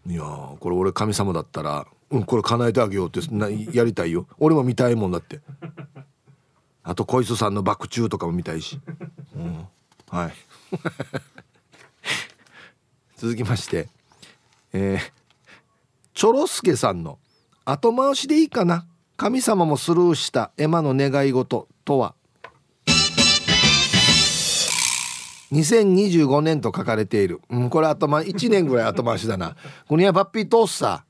[0.05, 0.23] いや
[0.59, 4.27] これ俺神様だったらうんこれ叶えてあげようってなやりたいよ。
[4.37, 5.41] 俺も見たいもんだって。
[6.83, 8.79] あと小磯さんの爆中とかも見たいし、
[9.35, 9.65] うん、
[10.09, 10.33] はい。
[13.15, 13.87] 続きまして。
[14.73, 14.99] えー、
[16.13, 17.19] チョロスケさんの
[17.63, 18.85] 後回しでいいかな。
[19.15, 22.15] 神様もスルーしたエマの願い事とは？
[25.53, 29.55] 2025年と書かれている、うん、これあと1年ぐらい後回しだな。
[29.87, 31.01] これはパッピートースター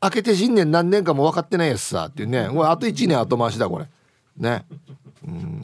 [0.00, 2.06] 開けて新年何年かも分かってないやつさ。
[2.10, 2.48] っていうね。
[2.48, 3.86] これあと1年後回しだこれ。
[4.36, 4.66] ね。
[5.26, 5.62] うん。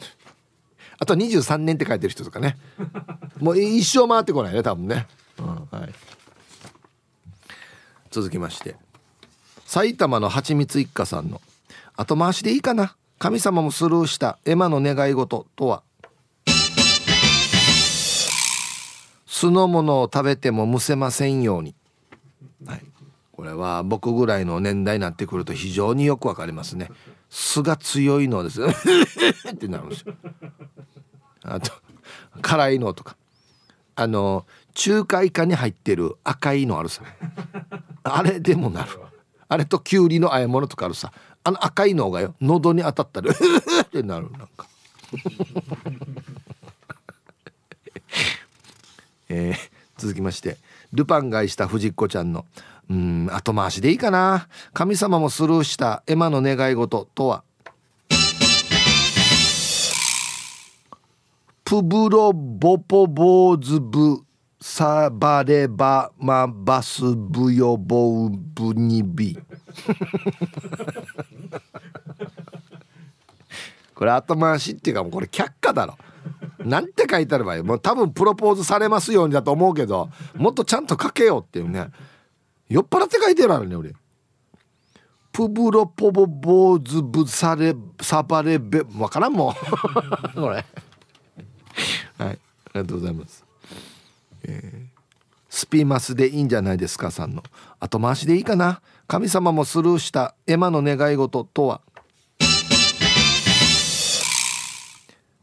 [0.99, 2.57] あと23年って書いてる人とかね。
[3.39, 5.93] もう一生回ってこないね多分ね、うんはい、
[8.09, 8.75] 続きまして。
[9.65, 11.41] 埼玉のはちみつ一家さんの。
[11.95, 12.95] 後回しでいいかな。
[13.19, 14.39] 神様もスルーした。
[14.45, 15.83] エマの願い事とは。
[19.43, 21.75] 酢の物を食べてもむせませんように、
[22.65, 22.81] はい、
[23.33, 26.89] これは僕ぐらいの年代になってくると非常によくわかりますね。
[27.29, 28.61] 酢が強いのです。
[28.63, 30.13] ってなるんですよ。
[31.43, 31.73] あと
[32.41, 33.17] 辛いのとか。
[33.95, 37.03] あの中華イカに入ってる赤いのあるさ。
[38.03, 38.91] あれでもなる。
[39.49, 41.11] あれときゅうりの和え物とかあるさ。
[41.43, 44.67] あの赤いのがよ喉に当たったら ってなるなんか。
[49.33, 49.57] えー、
[49.97, 50.57] 続きまして
[50.93, 52.45] ルパンがいした藤子ちゃんの
[52.89, 54.47] うん後回しでいいかな。
[54.73, 57.43] 神様もスルーしたエマの願い事とは。
[61.63, 64.19] プブロボポボーズブ
[64.59, 69.39] サバレバマバスブヨボウブニビ。
[73.95, 75.97] これ後回しっていうかもうこれ却下だろ
[76.63, 81.87] なんて書いてあればいいもう多分プロポーズされますようにだと思うけどもっとちゃんと書けよっていうね。
[82.69, 83.93] 酔っ払って書いてあるね俺。
[85.31, 89.53] プブロポボボーズブサレサバレベわからんもん。
[90.35, 90.55] これ。
[90.55, 90.65] はい。
[92.19, 92.39] あり
[92.73, 93.45] がとうございます、
[94.43, 95.01] えー、
[95.49, 97.43] スピーマスでいいんじゃないですかさんの。
[97.79, 98.81] 後回しでいいかな。
[99.07, 101.81] 神様もスルーしたエマの願い事とは。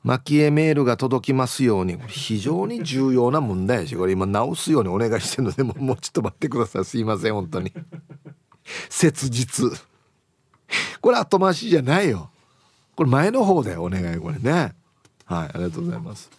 [0.02, 1.98] 蒔絵メールが届きますように。
[2.08, 6.84] 非常に重要な問題やしこれ今直すようにお願いしてるのでもうちょっと待ってください。
[6.84, 7.72] すいません本当に。
[8.88, 9.70] 切実。
[11.00, 12.30] これ後回しじゃないよ。
[12.96, 14.18] これ前の方だよお願い。
[14.18, 14.74] これね。
[15.24, 16.30] はいありがとうございます。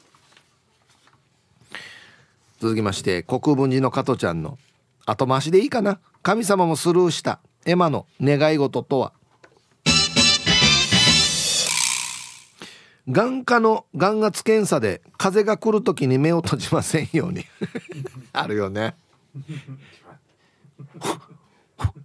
[2.59, 4.57] 続きまして国分寺の加トちゃんの
[5.05, 5.99] 後回しでいいかな。
[6.24, 7.39] 神様もスルーした。
[7.66, 9.14] エマの願い事とは。
[13.12, 17.45] 眼科の眼圧検査で風が来る時に目を閉じませんように。
[18.32, 18.95] あるよね。
[19.38, 19.43] っ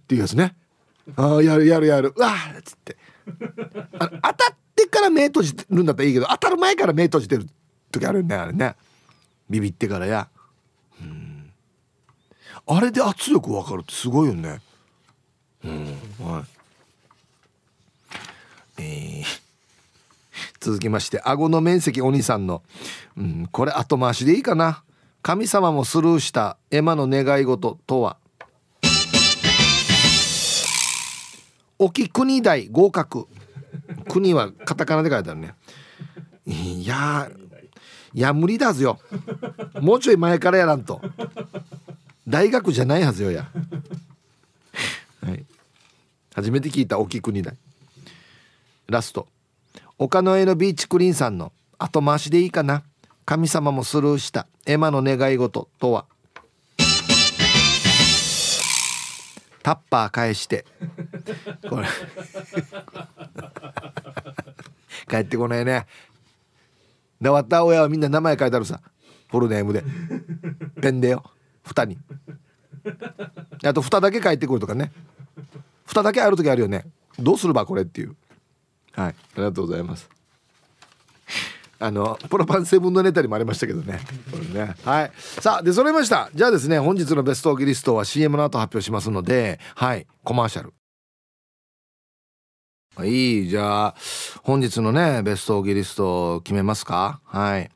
[0.07, 0.55] ていうやつね。
[1.15, 2.13] ああやるやるやる。
[2.15, 2.97] うわっつって。
[3.25, 4.33] 当たっ
[4.75, 7.47] てから目閉じてるんだったらいいけど当たる前から目閉じてる
[7.91, 8.75] 時あるよねあれね。
[9.49, 10.27] ビビってからや。
[11.01, 11.53] うん。
[12.67, 14.59] あれで圧力分かるってすごいよね。
[15.63, 15.85] うん。
[16.19, 16.43] はい。
[18.79, 19.46] えー
[20.67, 22.61] 続きまして顎の面積お兄さんの、
[23.15, 24.83] うん、これ後回しでいいかな。
[25.21, 28.17] 神様もスルーしたエマの願い事とは。
[31.79, 33.27] 沖国大合格。
[34.09, 35.55] 国はカタカナで書いてあるね。
[36.45, 37.31] いや
[38.13, 38.99] いや無理だずよ。
[39.79, 40.99] もうちょい前からやらんと。
[42.27, 43.47] 大学じゃないはずよや。
[45.21, 45.45] はい。
[46.35, 47.55] 初めて聞いた沖国大
[48.87, 49.29] ラスト。
[49.99, 52.83] 岡の江のビーチクリーンさんの後回しでいいかな。
[53.25, 54.45] 神様もスルーした。
[54.67, 56.05] エマの願い事とは。
[59.63, 60.65] タッパー返して。
[61.67, 61.87] これ。
[65.09, 65.87] 帰ってこないね。
[67.19, 68.79] で終わった親はみんな名前書いてあるさ。
[69.29, 69.83] フルネームで。
[70.79, 71.23] ペンでよ。
[71.63, 71.97] 蓋に
[73.63, 74.91] あと蓋だけ帰ってくるとかね。
[75.87, 76.85] 蓋だけある時あるよね。
[77.17, 78.15] どうするばこれっていう。
[78.97, 79.07] はい。
[79.09, 80.09] ありがとうございます。
[81.79, 83.99] あのプロパンセブンのネタにもありましたけどね。
[84.31, 84.75] これね。
[84.83, 85.11] はい。
[85.15, 86.31] さあで揃いました。
[86.33, 90.07] じゃあですね本日のベストオギリストは CM の後発表しますのではい。
[90.23, 90.73] コマーシャル。
[93.05, 93.47] いい。
[93.47, 93.95] じゃあ
[94.41, 97.21] 本日のねベストオギリスト決めますか？
[97.25, 97.69] はい。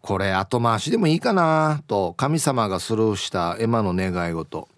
[0.00, 1.82] これ後回しでもいいかな？
[1.88, 4.68] と神様がスルーしたエマの願い事。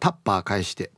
[0.00, 0.90] タッパー返して。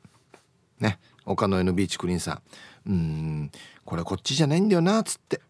[0.81, 0.99] ね。
[1.27, 2.43] 岡野 N ビーチクリーンさん。
[2.89, 3.51] うん
[3.85, 5.41] これこっちじゃないんだよなっつって。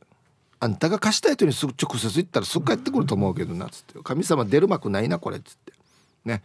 [0.60, 3.98] あんたが貸したい人にすぐ直接言ったらすぐ帰ってくると思うけどなっつって。
[4.02, 5.72] 神様出る幕ないなこれっつって。
[6.24, 6.42] ね。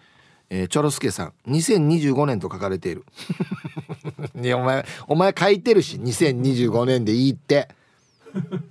[0.51, 1.33] えー、チョロスケさん。
[1.47, 3.05] 2025年と書かれている。
[4.39, 7.69] い やお前お前書いてるし2025年でいいって。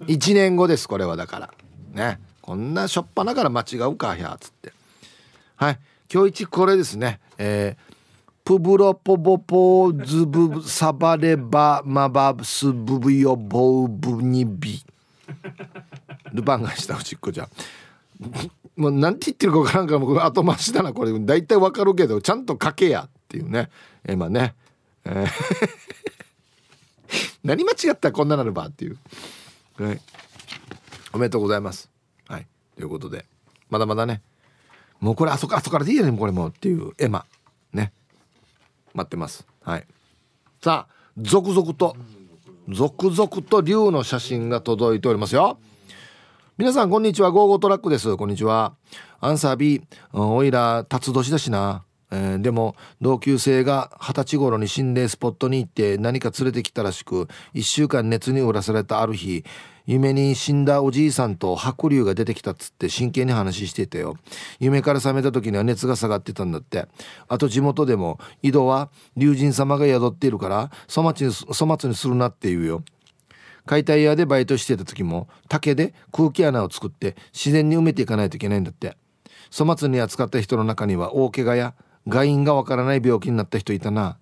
[0.06, 1.54] 1年後ですこれはだから。
[1.92, 2.20] ね。
[2.40, 4.72] こんなしょっぱなから間違うかひゃっつって。
[5.56, 5.78] はい。
[6.12, 7.18] 今日一これですね。
[7.38, 7.91] えー
[8.44, 14.82] プブロポボポズブサバレバマバスブブヨボウブニビ。
[16.32, 17.48] ルパンがしたおちっこちゃん。
[18.76, 21.12] もうなんて言ってるか分からんからも後回しだなこれ。
[21.20, 23.70] 大体わかるけどちゃんと書けやっていうね。
[24.04, 24.54] えまあね、
[25.04, 25.28] えー。
[27.44, 28.98] 何間違ったらこんななるばっていう、
[29.76, 30.00] はい、
[31.12, 31.90] おめでとうございます。
[32.26, 32.46] はい。
[32.76, 33.24] ということで。
[33.70, 34.20] まだまだね。
[34.98, 37.24] もうこれあそこあそこからでいいやねこれもっていうエマ。
[37.72, 37.92] ね。
[38.94, 39.46] 待ってます。
[39.62, 39.86] はい。
[40.62, 41.96] さあ続々と
[42.68, 45.58] 続々と竜の写真が届いておりますよ。
[46.58, 47.30] 皆さんこんにちは。
[47.30, 48.16] ゴーゴートラックです。
[48.16, 48.74] こんにちは。
[49.20, 49.82] アンサー B
[50.12, 51.84] おいら辰年だしな。
[52.12, 59.44] えー、でも同級生が二十歳頃に心霊スポットに行って何か連れてきたらしく1週間熱にうらされたある日
[59.86, 64.16] 夢に死んだおじいさんと白龍が出てきたっつって真剣に話してたよ。
[64.60, 66.86] 夢から覚めた時には熱が下がってたんだって。
[67.28, 72.84] あと地元でも井戸は龍神様が宿っているから粗末に粗末にするなって言うよ。
[73.66, 78.96] 解体屋でバイトしてた時も竹で空気穴を作って自然に埋めていかないといけないんだって。
[79.56, 81.74] 粗末に扱った人の中には大怪我や
[82.08, 84.18] 原因がわからない病気になった人いたな。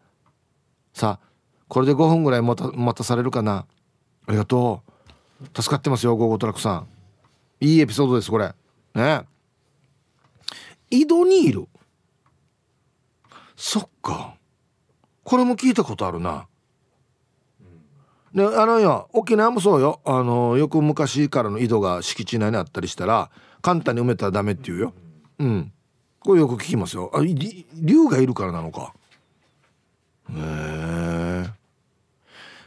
[0.92, 1.26] さあ
[1.68, 3.66] これで5分ぐらい待た待たされるかな。
[4.26, 4.89] ありがとう。
[5.54, 6.88] 助かってますよゴーゴートラックさん。
[7.60, 8.52] いいエピソードですこれ。
[8.94, 9.22] ね。
[10.90, 11.68] 井戸にいる。
[13.56, 14.34] そっか。
[15.24, 16.46] これも聞いたことあるな。
[18.34, 20.00] であのよ沖縄もそうよ。
[20.04, 23.30] あのよく昔からの井戸が敷地内にあったりしたら
[23.60, 24.94] 簡単に埋めたらダメって言うよ。
[25.38, 25.72] うん。
[26.20, 27.10] これよく聞きますよ。
[27.14, 28.92] あ竜がいるからなのか。
[30.30, 31.50] へえ。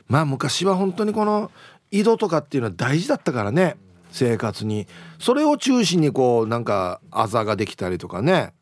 [0.07, 1.49] まあ昔は本当にこの
[1.93, 3.77] 井戸とかっていうのは大事だったからね
[4.11, 4.87] 生活に。
[5.19, 8.53] それを中心にこうなんかあざができたりとかね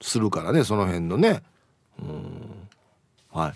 [0.00, 1.42] するからねその辺のね。
[2.02, 2.68] うん。
[3.30, 3.52] はい。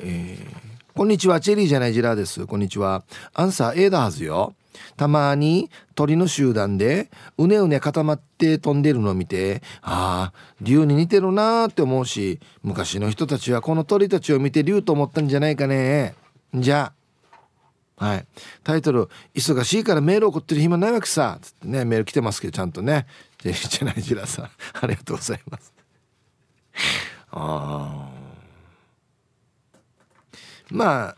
[0.00, 2.46] えー、こんにちはチェリーじゃないジラーです。
[2.46, 3.02] こんにちは。
[3.32, 4.54] アンサー A だはずよ。
[4.96, 16.14] たまに鳥の集団でうねうね固まって飛んでるのを見てああ竜に似てるなーって思うし昔の人たちはこの鳥たちを見て竜と思ったんじゃないかね。
[16.54, 16.92] じゃ
[17.98, 18.04] あ。
[18.04, 18.26] はい。
[18.64, 23.06] タイトル「忙しいからメール送ってる暇ないわけさ」つってねメール来てますけどちゃんとね。
[23.38, 24.44] じゃじゃないジラさん。
[24.80, 25.72] ありがとうございます。
[27.30, 28.10] あ
[30.70, 31.16] まあ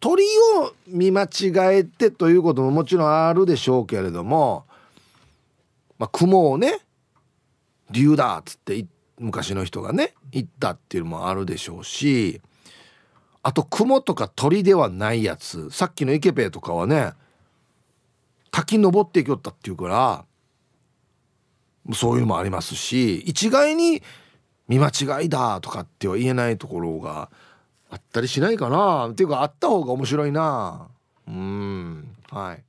[0.00, 0.24] 鳥
[0.56, 4.64] を見間違えてということももちろんあるでしょうけれども、
[5.98, 6.80] まあ、雲をね
[7.90, 8.86] 竜だっつって
[9.18, 12.40] 昔の人がね言ったっていうのもあるでしょうし
[13.42, 15.70] あと雲とか鳥ではないやつ。
[15.70, 17.12] さっきのイケペイとかはね
[18.50, 20.24] 滝登っていきよったっていうから
[21.94, 24.02] そういうのもありますし一概に
[24.68, 27.30] 見間違いだとかっては言えないところが
[27.90, 29.08] あったりしないかな。
[29.08, 30.88] っていうかあった方が面白いな。
[31.26, 32.16] うん。
[32.30, 32.62] はい。